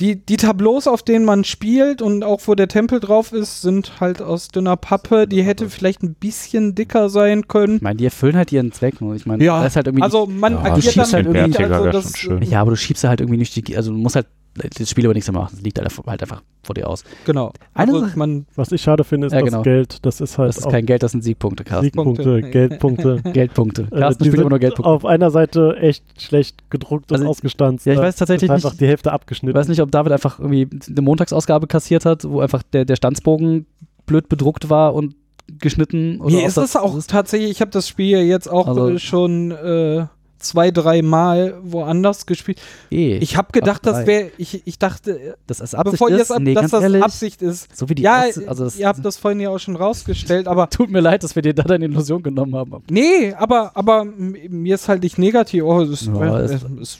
[0.00, 3.98] die, die Tableaus, auf denen man spielt und auch wo der Tempel drauf ist, sind
[4.00, 5.26] halt aus dünner Pappe.
[5.26, 7.76] Die hätte vielleicht ein bisschen dicker sein können.
[7.76, 9.00] Ich meine, die erfüllen halt ihren Zweck.
[9.00, 9.14] nur.
[9.14, 12.34] Ich meine, Ja, das ist halt irgendwie Also man Ja, agiert dann halt irgendwie- also.
[12.44, 14.26] Ja, aber du schiebst ja halt irgendwie nicht die, also du musst halt
[14.56, 15.52] das Spiel aber nichts mehr machen.
[15.54, 15.86] Das liegt halt
[16.22, 17.04] einfach- vor dir aus.
[17.24, 17.52] Genau.
[17.74, 19.62] Eine Also Sache- man, Was ich schade finde, ist Ja, das genau.
[19.62, 20.04] Geld.
[20.04, 21.84] Das ist halt Das ist auch kein Geld, das sind Siegpunkte, Carsten.
[21.84, 22.40] Siegpunkte.
[22.42, 23.20] Geldpunkte.
[23.32, 23.82] Geldpunkte.
[23.92, 24.90] Äh, Carsten die spielt immer nur Geldpunkte.
[24.90, 27.86] auf einer Seite echt schlecht gedruckt und Also, ausgestanzt.
[27.86, 29.56] ja, ich weiß tatsächlich ist einfach nicht- die Hälfte Ich abgeschnitten.
[29.56, 33.66] weiß nicht, ob David einfach irgendwie eine Montagsausgabe kassiert hat, wo einfach der, der Standsbogen
[34.06, 35.14] blöd bedruckt war und
[35.60, 36.20] geschnitten.
[36.20, 39.52] Oder mir ist das auch tatsächlich, ich habe das Spiel jetzt auch Also- äh, schon
[39.52, 40.06] äh,
[40.38, 42.60] zwei, drei Mal woanders gespielt.
[42.90, 46.10] Eh, Ich habe gedacht, Ach, das wäre, ich, ich dachte, äh, das ist Absicht bevor
[46.10, 47.76] ist, das, ab, nee, dass das ehrlich, Absicht ist.
[47.76, 50.46] so wie die Ja, Absicht, also das, ihr habt das vorhin ja auch schon rausgestellt,
[50.48, 52.82] aber tut mir leid, dass wir dir da deine Illusion genommen haben.
[52.90, 55.62] nee, aber, aber mir ist halt nicht negativ.
[55.64, 56.98] Oh, es, Ja, äh, es- es,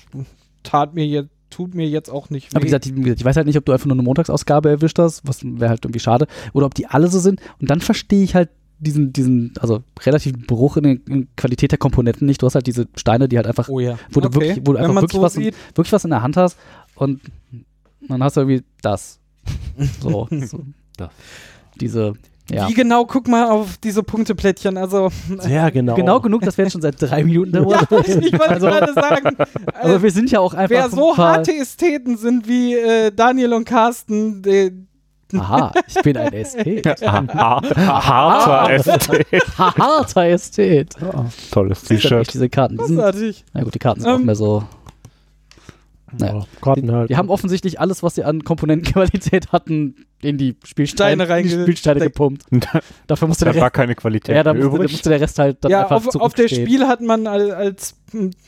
[0.63, 2.57] tat mir jetzt, tut mir jetzt auch nicht weh.
[2.57, 4.99] Aber wie gesagt, ich, ich weiß halt nicht, ob du einfach nur eine Montagsausgabe erwischt
[4.99, 7.41] hast, was wäre halt irgendwie schade, oder ob die alle so sind.
[7.61, 8.49] Und dann verstehe ich halt
[8.79, 12.43] diesen, diesen, also relativen Bruch in der Qualität der Komponenten nicht.
[12.43, 13.99] Du hast halt diese Steine, die halt einfach, oh ja.
[14.11, 14.35] wo du Okay.
[14.41, 16.57] wirklich, wo du einfach wirklich, so was, sieht, wirklich was in der Hand hast
[16.95, 17.21] und
[18.09, 19.19] dann hast du irgendwie das.
[20.01, 20.29] So.
[20.31, 20.61] so.
[20.97, 21.11] Das.
[21.81, 22.15] Diese,
[22.51, 22.69] ja.
[22.69, 24.77] Wie genau, guck mal auf diese Punkteplättchen.
[24.77, 25.11] Also,
[25.41, 25.95] Sehr genau.
[25.95, 27.91] Genau genug, dass wir jetzt schon seit drei Minuten dauert.
[27.91, 29.37] ich wollte Also- gerade sagen,
[29.75, 30.71] Aber äh, wir sind ja auch einfach.
[30.71, 34.87] wer so harte Ästheten sind wie äh, Daniel und Carsten, die,
[35.35, 36.87] Aha, ich bin ein Ästhet.
[37.03, 39.59] Harter Ästhet.
[39.59, 40.95] Harter Ästhet.
[41.51, 42.33] Tolles T-Shirt.
[42.33, 42.77] diese Karten.
[42.79, 44.63] Die sind, na gut, die Karten sind auch Ähm, mehr so.
[46.19, 46.35] Naja.
[46.39, 47.11] Ja, Karten halt.
[47.11, 51.63] Die haben offensichtlich alles, was sie an Komponentenqualität hatten, in die Spielsteine, Steine in die
[51.63, 52.45] Spielsteine gepumpt.
[53.07, 54.93] Dafür musste Da der war Rest, keine Qualität ja, da musste, da übrig.
[54.93, 56.49] musste der Rest halt dann Ja, einfach auf, auf der.
[56.49, 57.97] Spiel hat man al- als,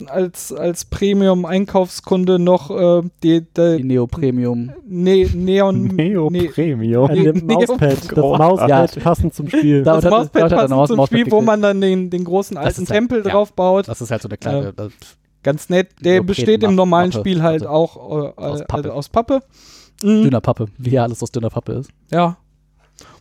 [0.07, 4.73] als, als Premium-Einkaufskunde noch äh, die, Die die Neo Premium.
[4.87, 5.83] ne Neon.
[5.95, 7.09] Neo ne- Premium.
[7.13, 7.99] Dem nee, Mauspad.
[8.11, 8.17] Das.
[8.17, 9.03] Mauspad Ja.
[9.03, 9.83] passend zum Spiel.
[9.83, 12.25] Da- das hat- Mauspad hat passend Maus- zum Mauspad Spiel, wo man dann den, den
[12.25, 13.31] großen Das alten ist halt- Tempel ja.
[13.33, 13.89] drauf baut.
[13.89, 14.73] Das ist halt so der kleine.
[14.73, 14.93] das-
[15.45, 15.91] Ganz nett.
[16.03, 19.43] Der besteht im normalen Spiel halt auch äh, Aus äh, Pappe.
[20.03, 20.23] Mhm.
[20.25, 21.91] Dünner Pappe, wie ja alles aus dünner Pappe ist.
[22.13, 22.37] Ja.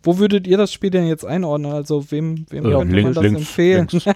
[0.04, 1.72] Wo würdet ihr das Spiel denn jetzt einordnen?
[1.72, 3.88] Also wem, wem Äh, könnte man links, das links, empfehlen?
[3.92, 4.06] links.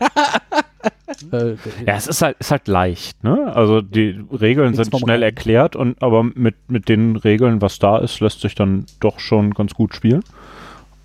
[1.31, 1.55] Äh,
[1.85, 3.53] Ja, es ist halt, ist halt leicht, ne?
[3.53, 8.21] Also die Regeln sind schnell erklärt und aber mit, mit den Regeln, was da ist,
[8.21, 10.23] lässt sich dann doch schon ganz gut spielen.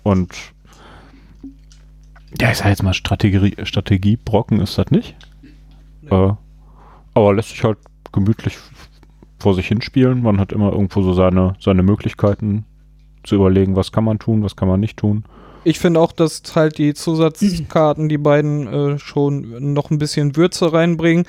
[0.03, 0.31] Und
[2.41, 5.15] ja, ich sag jetzt mal, Strategie, Strategiebrocken ist das nicht.
[6.09, 6.31] Äh,
[7.13, 7.77] aber lässt sich halt
[8.11, 8.57] gemütlich
[9.39, 10.21] vor sich hinspielen.
[10.23, 12.65] Man hat immer irgendwo so seine, seine Möglichkeiten
[13.23, 15.23] zu überlegen, was kann man tun, was kann man nicht tun.
[15.63, 20.71] Ich finde auch, dass halt die Zusatzkarten, die beiden äh, schon noch ein bisschen Würze
[20.71, 21.25] reinbringen,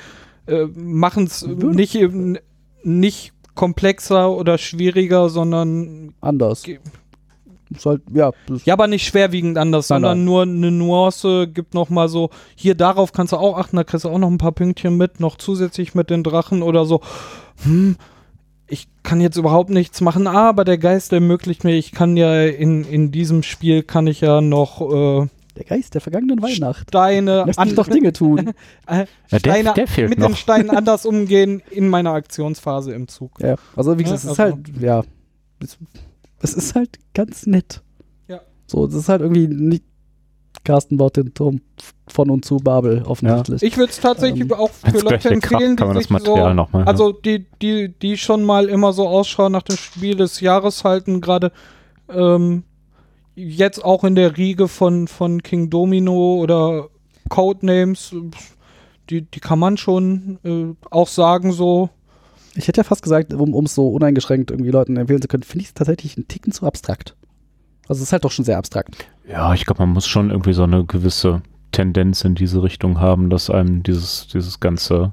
[0.46, 2.38] äh, machen es nicht, eben-
[2.84, 6.64] nicht komplexer oder schwieriger, sondern anders.
[7.84, 8.30] Halt, ja,
[8.64, 10.24] ja, aber nicht schwerwiegend anders, Nein, sondern nein.
[10.24, 14.04] nur eine Nuance, gibt noch mal so, hier darauf kannst du auch achten, da kriegst
[14.04, 17.00] du auch noch ein paar Pünktchen mit, noch zusätzlich mit den Drachen oder so.
[17.64, 17.96] Hm,
[18.66, 22.84] ich kann jetzt überhaupt nichts machen, aber der Geist ermöglicht mir, ich kann ja in,
[22.84, 26.88] in diesem Spiel kann ich ja noch äh, der Geist der vergangenen Weihnacht.
[26.88, 28.48] Steine, Lässt sich doch Dinge tun.
[28.86, 30.28] äh, Ja, der- Steine der fehlt mit noch.
[30.28, 33.32] den Steinen anders umgehen in meiner Aktionsphase im Zug.
[33.40, 35.02] Ja, also wie gesagt, Ja, es ist also- halt, ja,
[36.40, 37.82] es ist halt ganz nett.
[38.28, 38.40] Ja.
[38.66, 39.84] So, es ist halt irgendwie nicht,
[40.64, 41.60] Carsten baut den Turm
[42.08, 43.62] von und zu Babel offensichtlich.
[43.62, 46.10] Ich würde es tatsächlich Ähm, auch für Leute Kraft empfehlen, kann man die das sich
[46.10, 46.84] Material so, nochmal.
[46.84, 51.20] also die, die, die schon mal immer so Ausschau nach dem Spiel des Jahres halten,
[51.20, 51.52] gerade
[52.08, 52.64] ähm,
[53.34, 56.88] jetzt auch in der Riege von, von King Domino oder
[57.28, 58.14] Codenames,
[59.10, 61.90] die, die kann man schon äh, auch sagen, so,
[62.58, 65.62] Ich hätte ja fast gesagt, um es so uneingeschränkt irgendwie Leuten empfehlen zu können, finde
[65.62, 67.14] ich es tatsächlich einen Ticken zu abstrakt.
[67.86, 69.06] Also es ist halt doch schon sehr abstrakt.
[69.28, 73.30] Ja, ich glaube, man muss schon irgendwie so eine gewisse Tendenz in diese Richtung haben,
[73.30, 75.12] dass einem dieses, dieses ganze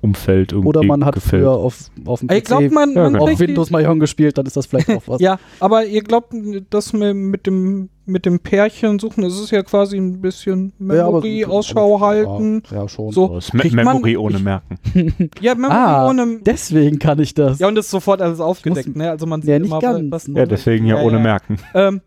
[0.00, 1.42] Umfeld irgendwie Oder man hat gefällt.
[1.42, 3.24] früher auf, auf dem ich glaube, PC man, Ja, man genau.
[3.24, 5.20] auf Windows Mahjong gespielt, dann ist das vielleicht auch was.
[5.20, 6.32] Ja, aber ihr glaubt,
[6.70, 11.06] dass wir mit dem, mit dem Pärchen suchen, es ist ja quasi ein bisschen Ja,
[11.06, 12.62] aber- Memory, Ausschau halten.
[12.70, 13.12] Ja, ja schon.
[13.12, 14.78] So, Das Me kriegt Memory man- ohne ich- Merken.
[15.40, 16.38] Ja, Memory Ah, ohne.
[16.44, 17.58] Deswegen kann ich das.
[17.58, 19.10] Ja, und es ist sofort alles aufgedeckt, muss- ne?
[19.10, 20.10] Also man sieht Ja, nicht immer, ganz.
[20.10, 21.22] was Ja, deswegen ja, Ja, ohne ja.
[21.22, 21.56] Merken.
[21.74, 22.00] Ähm,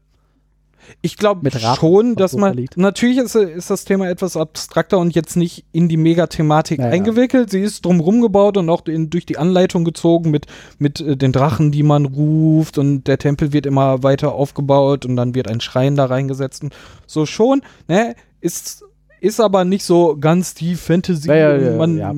[1.01, 2.65] ich glaube schon, dass man.
[2.75, 6.91] Natürlich ist, ist das Thema etwas abstrakter und jetzt nicht in die Megathematik Ja, ja.
[6.91, 7.49] eingewickelt.
[7.49, 10.47] Sie ist drumherum gebaut und auch in, durch die Anleitung gezogen mit,
[10.79, 15.15] mit äh, den Drachen, die man ruft und der Tempel wird immer weiter aufgebaut und
[15.15, 16.73] dann wird ein Schrein da reingesetzt und
[17.07, 18.15] so schon, ne?
[18.41, 18.83] Ist,
[19.19, 21.27] ist aber nicht so ganz die Fantasy.
[21.27, 22.11] Ja, ja, man, ja.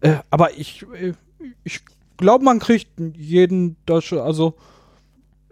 [0.00, 1.12] Äh, aber ich, äh,
[1.64, 1.80] ich
[2.16, 4.54] glaube, man kriegt jeden, das, schon- also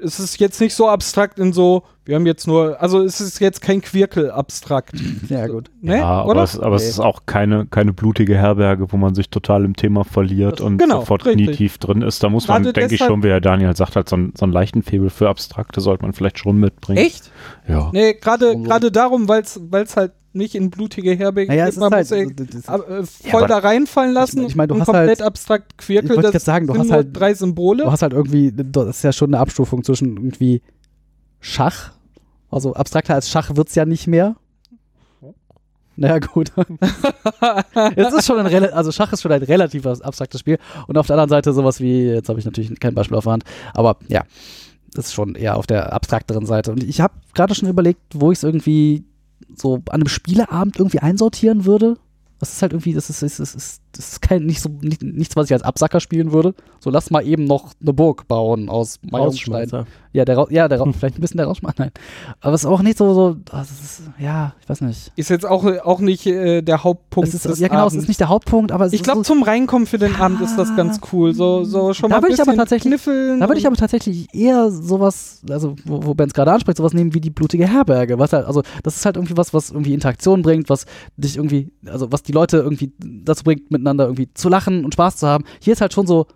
[0.03, 3.38] es ist jetzt nicht so abstrakt in so, wir haben jetzt nur, also es ist
[3.40, 4.92] jetzt kein Quirkel abstrakt.
[5.28, 5.70] Ja, gut.
[5.80, 5.98] Ne?
[5.98, 6.42] ja, aber, Oder?
[6.42, 6.88] es, aber es Nee.
[6.88, 10.78] ist auch keine, keine blutige Herberge, wo man sich total im Thema verliert Das- und
[10.78, 11.46] genau, sofort richtig.
[11.46, 12.22] knietief drin ist.
[12.22, 14.44] Da muss man, Gerade denke ich schon, wie Herr Daniel sagt, halt so, ein, so
[14.44, 16.98] einen leichten Febel für Abstrakte sollte man vielleicht schon mitbringen.
[17.05, 17.30] Echt?
[17.68, 17.90] Ja.
[17.92, 22.10] Nee, gerade darum, weil es halt nicht in blutige Herberge Naja, man halt.
[22.10, 25.08] muss ja, äh, Ja, voll aber- da reinfallen lassen ich mein, du und hast komplett
[25.08, 27.84] halt- abstrakt Ich Quirkel, wollte sagen, du hast halt- drei Symbole.
[27.84, 30.62] Du hast halt irgendwie, das ist ja schon eine Abstufung zwischen irgendwie
[31.40, 31.92] Schach.
[32.50, 34.36] Also abstrakter als Schach wird es ja nicht mehr.
[35.96, 36.52] Naja, gut.
[37.96, 40.58] es ist schon ein also Schach ist schon ein relativ abstraktes Spiel.
[40.86, 43.32] Und auf der anderen Seite sowas wie, jetzt habe ich natürlich kein Beispiel auf der
[43.34, 44.24] Hand, aber ja,
[44.94, 46.70] das ist schon eher auf der abstrakteren Seite.
[46.72, 49.04] Und ich habe gerade schon überlegt, wo ich es irgendwie
[49.55, 51.99] so an einem Spieleabend irgendwie einsortieren würde.
[52.38, 54.68] Das ist halt irgendwie, das ist, das ist, das ist, das ist kein, nicht so,
[54.82, 56.55] nicht, nichts, was ich als Absacker spielen würde.
[56.78, 58.99] So, lass mal eben noch eine Burg bauen aus.
[59.12, 59.86] Rausschmeißer.
[60.12, 61.91] Ja, der, Ra- ja, der, vielleicht ein bisschen der Rauschmann, nein.
[62.41, 65.12] Aber es ist auch nicht so, so, das ist, ja, ich weiß nicht.
[65.14, 68.05] ist jetzt auch, auch nicht äh, der Hauptpunkt Es ist, des ja, genau, es Abends.
[68.05, 70.57] ist nicht der Hauptpunkt, aber es ich glaube, so, zum Reinkommen für den Abend ist
[70.57, 71.32] das ganz cool.
[71.34, 73.66] So, so schon Da mal ein würde ich aber bisschen tatsächlich- kniffeln Da würde ich
[73.66, 77.30] aber tatsächlich eher sowas, also wo, wo Ben es gerade anspricht, sowas nehmen wie die
[77.30, 78.18] blutige Herberge.
[78.18, 80.86] Was halt, also das ist halt irgendwie was, was irgendwie Interaktion bringt, was
[81.16, 85.16] dich irgendwie, also was die Leute irgendwie dazu bringt, miteinander irgendwie zu lachen und Spaß
[85.16, 85.44] zu haben.
[85.60, 86.26] Hier ist halt schon so,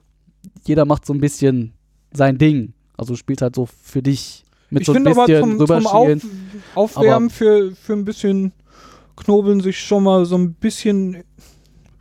[0.67, 1.73] jeder macht so ein bisschen
[2.13, 2.73] sein Ding.
[2.97, 5.67] Also du spielst halt so für dich mit ich so ein finde aber bisschen zum,
[5.67, 6.23] zum Auf, rüberschielen.
[6.75, 8.53] Aufwärmen für, für ein bisschen
[9.17, 11.23] Knobeln sich schon mal so ein bisschen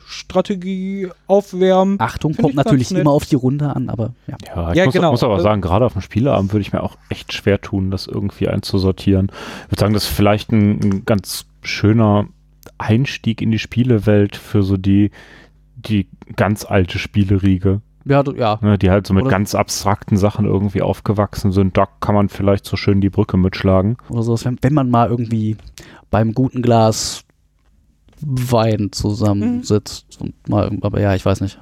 [0.06, 2.00] Strategie aufwärmen.
[2.00, 3.02] Achtung, Find kommt natürlich nett.
[3.02, 4.38] immer auf die Runde an, aber ja.
[4.46, 5.12] Ja, ich Ja, muss, genau.
[5.12, 7.90] muss aber Äh, sagen, gerade auf dem Spieleabend würde ich mir auch echt schwer tun,
[7.92, 9.32] das irgendwie einzusortieren.
[9.66, 12.28] Ich würde sagen, das ist vielleicht ein, ein ganz schöner
[12.84, 15.12] Einstieg in die Spielewelt für so die,
[15.76, 18.60] die ganz alte Spieleriege, Ja, ja.
[18.62, 21.78] ne, die halt so mit Oder- ganz abstrakten Sachen irgendwie aufgewachsen sind.
[21.78, 23.98] Da kann man vielleicht so schön die Brücke mitschlagen.
[24.10, 25.58] Oder sowas, wenn, wenn man mal irgendwie
[26.12, 27.24] beim guten Glas
[28.26, 31.60] Wein zusammensitzt und mal, aber ja, ich weiß nicht.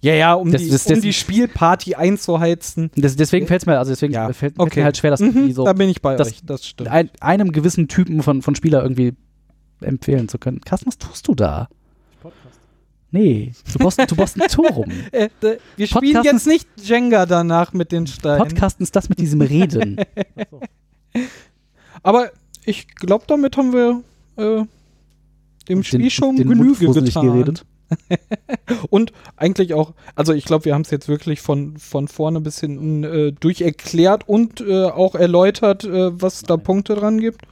[0.00, 2.90] Ja, ja, um, Das- die, das- um das- die Spielparty einzuheizen.
[2.96, 4.80] Das, deswegen fällt es mir, also deswegen Ja, fällt okay.
[4.80, 6.90] mir halt schwer, das Mhm, irgendwie so da bin ich bei euch, das stimmt.
[6.90, 9.14] ein, einem gewissen Typen von, von Spieler irgendwie
[9.84, 10.60] empfehlen zu können.
[10.60, 11.68] Carsten, was tust du da?
[13.14, 14.90] Nee, du brauchst, du brauchst ein Turm.
[15.12, 18.38] Äh, äh, wir spielen Podcasten- jetzt nicht Jenga danach mit den Steinen.
[18.38, 20.00] Podcasten ist das mit diesem Reden.
[22.02, 22.30] Aber
[22.64, 24.02] ich glaube, damit haben wir
[24.36, 24.64] äh,
[25.68, 27.26] dem Spiel schon den Genüge getan.
[27.26, 27.66] geredet.
[28.88, 32.60] Und eigentlich auch, also ich glaube, wir haben es jetzt wirklich von, von vorne bis
[32.60, 37.42] hinten äh, durcherklärt und äh, auch erläutert, äh, was da Punkte dran gibt.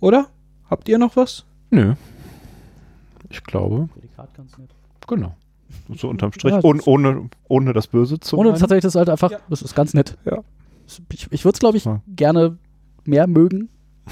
[0.00, 0.28] Oder?
[0.70, 1.44] Habt ihr noch was?
[1.70, 1.94] Nö.
[3.28, 3.88] Ich glaube,
[5.06, 5.34] genau.
[5.96, 8.58] So unterm Strich, Ja, ohne, ohne, ohne das Böse zu Ohne meinen.
[8.60, 9.38] tatsächlich das halt einfach, Ja.
[9.48, 10.16] das ist ganz nett.
[10.24, 10.38] Ja.
[11.12, 12.00] Ich, ich würde es, glaube ich, Ja.
[12.08, 12.58] gerne
[13.04, 13.68] mehr mögen,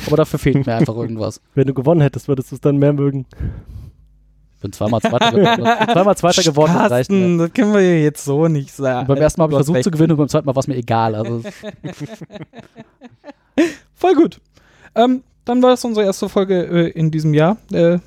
[0.07, 1.41] aber dafür fehlt mir einfach irgendwas.
[1.55, 3.27] Wenn du gewonnen hättest, würdest du es dann mehr mögen.
[4.55, 5.65] Ich bin zweimal Zweiter geworden.
[5.93, 7.39] Zweimal Zweiter geworden, das reicht mir.
[7.39, 9.01] Das können wir ja jetzt so nicht sagen.
[9.03, 10.67] Und beim ersten Mal habe ich versucht zu gewinnen und beim zweiten Mal war es
[10.69, 11.15] mir egal.
[11.17, 11.43] Also
[13.95, 14.41] Voll gut.
[14.95, 17.57] Ähm, dann war das unsere erste Folge äh, in diesem Jahr.
[17.73, 18.01] Äh, äh,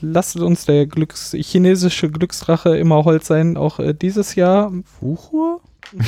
[0.00, 4.72] lasst uns der Glücks chinesische Glücksdrache immer Holz sein, auch äh, dieses Jahr.
[4.98, 5.60] Fuchur?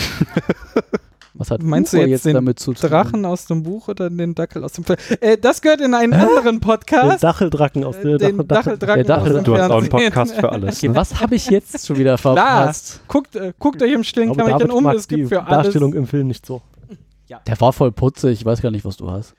[1.35, 2.91] Was hat Meinst du Fuchur jetzt den damit zu tun?
[2.91, 4.99] Drachen aus dem Buch oder den Dackel aus dem Film?
[5.21, 7.25] Äh, das gehört in einen anderen Den Podcast.
[7.25, 9.89] Dacheldrachen aus Äh, der den Dachel- Dacheldrachen der aus Dachel- dem Du hast auch einen.
[9.89, 10.77] Podcast für alles.
[10.77, 10.95] Okay, Ne?
[10.97, 13.01] was habe ich jetzt schon wieder verpasst?
[13.09, 16.29] Guckt, äh, guckt euch im stillen David um, es gibt für alles Darstellung im Film
[16.29, 16.61] nicht so.
[17.47, 18.41] Der war voll putzig.
[18.41, 19.35] Ich weiß gar nicht, was du hast.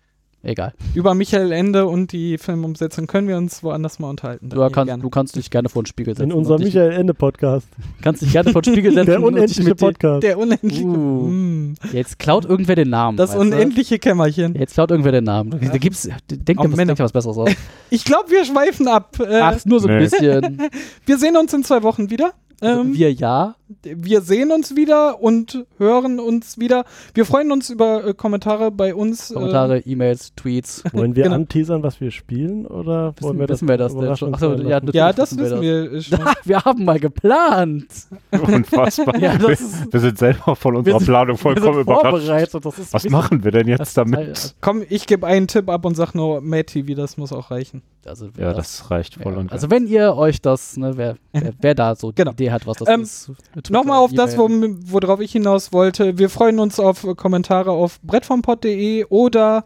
[0.45, 0.73] Egal.
[0.93, 4.49] über Michael Ende und die Filmumsetzung können wir uns woanders mal unterhalten.
[4.49, 5.01] Du, Ja, kannst, gerne.
[5.01, 6.31] du kannst dich gerne vor den Spiegel setzen.
[6.31, 7.67] In unserem Michael Ende Podcast.
[8.01, 9.05] kannst dich gerne vor den Spiegel setzen.
[9.05, 10.23] Der unendliche Podcast.
[10.23, 10.83] Der unendliche.
[10.83, 11.27] Uh.
[11.27, 11.75] Mm.
[11.93, 13.15] Jetzt klaut irgendwer den Namen.
[13.17, 13.41] Das weißt du?
[13.41, 14.53] unendliche Kämmerchen.
[14.55, 15.51] Jetzt klaut irgendwer den Namen.
[15.51, 17.49] Da gibt's, denk dir was, denk dir was Besseres aus.
[17.89, 19.17] Ich glaube, wir schweifen ab.
[19.19, 20.03] Äh, Ach, nur so ein Nee.
[20.03, 20.61] bisschen.
[21.05, 22.33] wir sehen uns in zwei Wochen wieder.
[22.64, 23.55] Ähm, Wir ja.
[23.84, 26.86] wir sehen uns wieder und hören uns wieder.
[27.14, 29.32] Wir freuen uns über äh, Kommentare bei uns.
[29.32, 30.84] äh, Kommentare, E-Mails, Tweets.
[30.93, 31.36] Wollen wir Genau.
[31.36, 32.66] anteasern, was wir spielen?
[32.66, 34.34] Oder wollen Wissen, wir das, wissen wir das denn schon?
[34.34, 34.82] Achso, ja?
[34.93, 36.20] Ja, das wissen wir äh, schon.
[36.45, 37.86] Wir haben mal geplant.
[38.32, 39.16] Unfassbar.
[39.20, 42.55] Ja, wir, das wir sind selber von unserer sind- Planung Wir vollkommen sind überrascht.
[42.64, 44.55] Das Was machen wir denn jetzt Das- damit?
[44.61, 47.82] Komm, ich gebe einen Tipp ab und sag nur Matty, wie das muss auch reichen.
[48.07, 49.39] Also, Ja, das, das reicht voll ja.
[49.39, 52.31] und also wenn ihr euch das, ne, wer, wer, wer da so Genau.
[52.31, 53.31] die Idee hat, was das Ähm, ist.
[53.69, 56.17] Nochmal auf das, wo, worauf ich hinaus wollte.
[56.17, 59.65] Wir freuen uns auf Kommentare auf brettvompod.de oder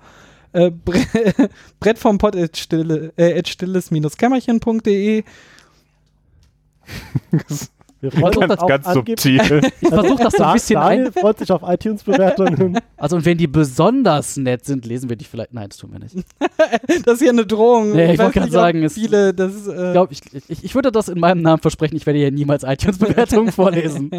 [0.53, 0.99] äh, bre
[1.79, 5.23] brettvompod at stille, äh, at stilles-kämmerchen.de.
[7.99, 9.61] Wir freuen uns das auch Ganz subtil.
[9.81, 11.13] Ich versuche das so ein bisschen Daniel ein.
[11.13, 12.79] freut sich auf iTunes-Bewertungen.
[12.97, 15.53] Also und wenn die besonders nett sind, lesen wir die vielleicht.
[15.53, 16.15] Nein, das tun wir nicht.
[16.15, 17.91] Ich Das ist hier eine Drohung.
[17.93, 21.07] Nee, ich wollte gerade sagen, es- viele, das, äh, glaube, ich, ich, ich würde das
[21.09, 21.95] in meinem Namen versprechen.
[21.95, 24.09] Ich werde hier niemals iTunes-Bewertungen vorlesen.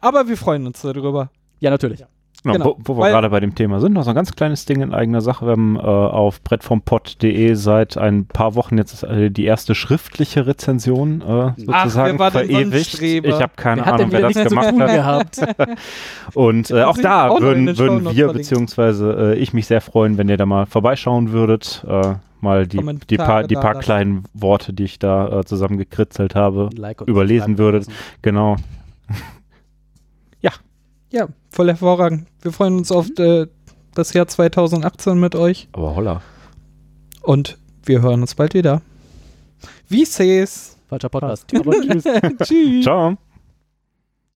[0.00, 1.30] aber wir freuen uns darüber.
[1.60, 2.04] Ja, natürlich.
[2.44, 4.64] Genau, Genau, wo, wo wir gerade bei dem Thema sind, noch so ein ganz kleines
[4.64, 5.44] Ding in eigener Sache.
[5.46, 11.20] Wir haben äh, auf brettvompod.de seit ein paar Wochen jetzt äh, die erste schriftliche Rezension
[11.20, 13.02] äh, sozusagen ein verewigt.
[13.02, 15.38] Ich habe keine Wer Ahnung, wer das gemacht hat.
[16.34, 18.34] Und äh, auch da auch würden, den würden wir, verlinkt.
[18.34, 21.84] beziehungsweise äh, ich mich sehr freuen, wenn ihr da mal vorbeischauen würdet.
[21.88, 22.80] Äh, mal die,
[23.10, 27.88] die paar, die paar kleinen Worte, die ich da zusammengekritzelt habe, Like überlesen würdet.
[28.22, 28.56] Genau.
[31.10, 32.26] Ja, voll hervorragend.
[32.42, 33.46] Wir freuen uns auf äh,
[33.94, 36.22] das Jahr 2018 mit euch Aber holla.
[37.22, 38.82] und wir hören uns bald wieder.
[39.88, 40.76] Wie seh's?
[40.88, 41.46] Falscher Podcast.
[42.44, 42.84] Tschüss.
[42.84, 43.16] Ciao.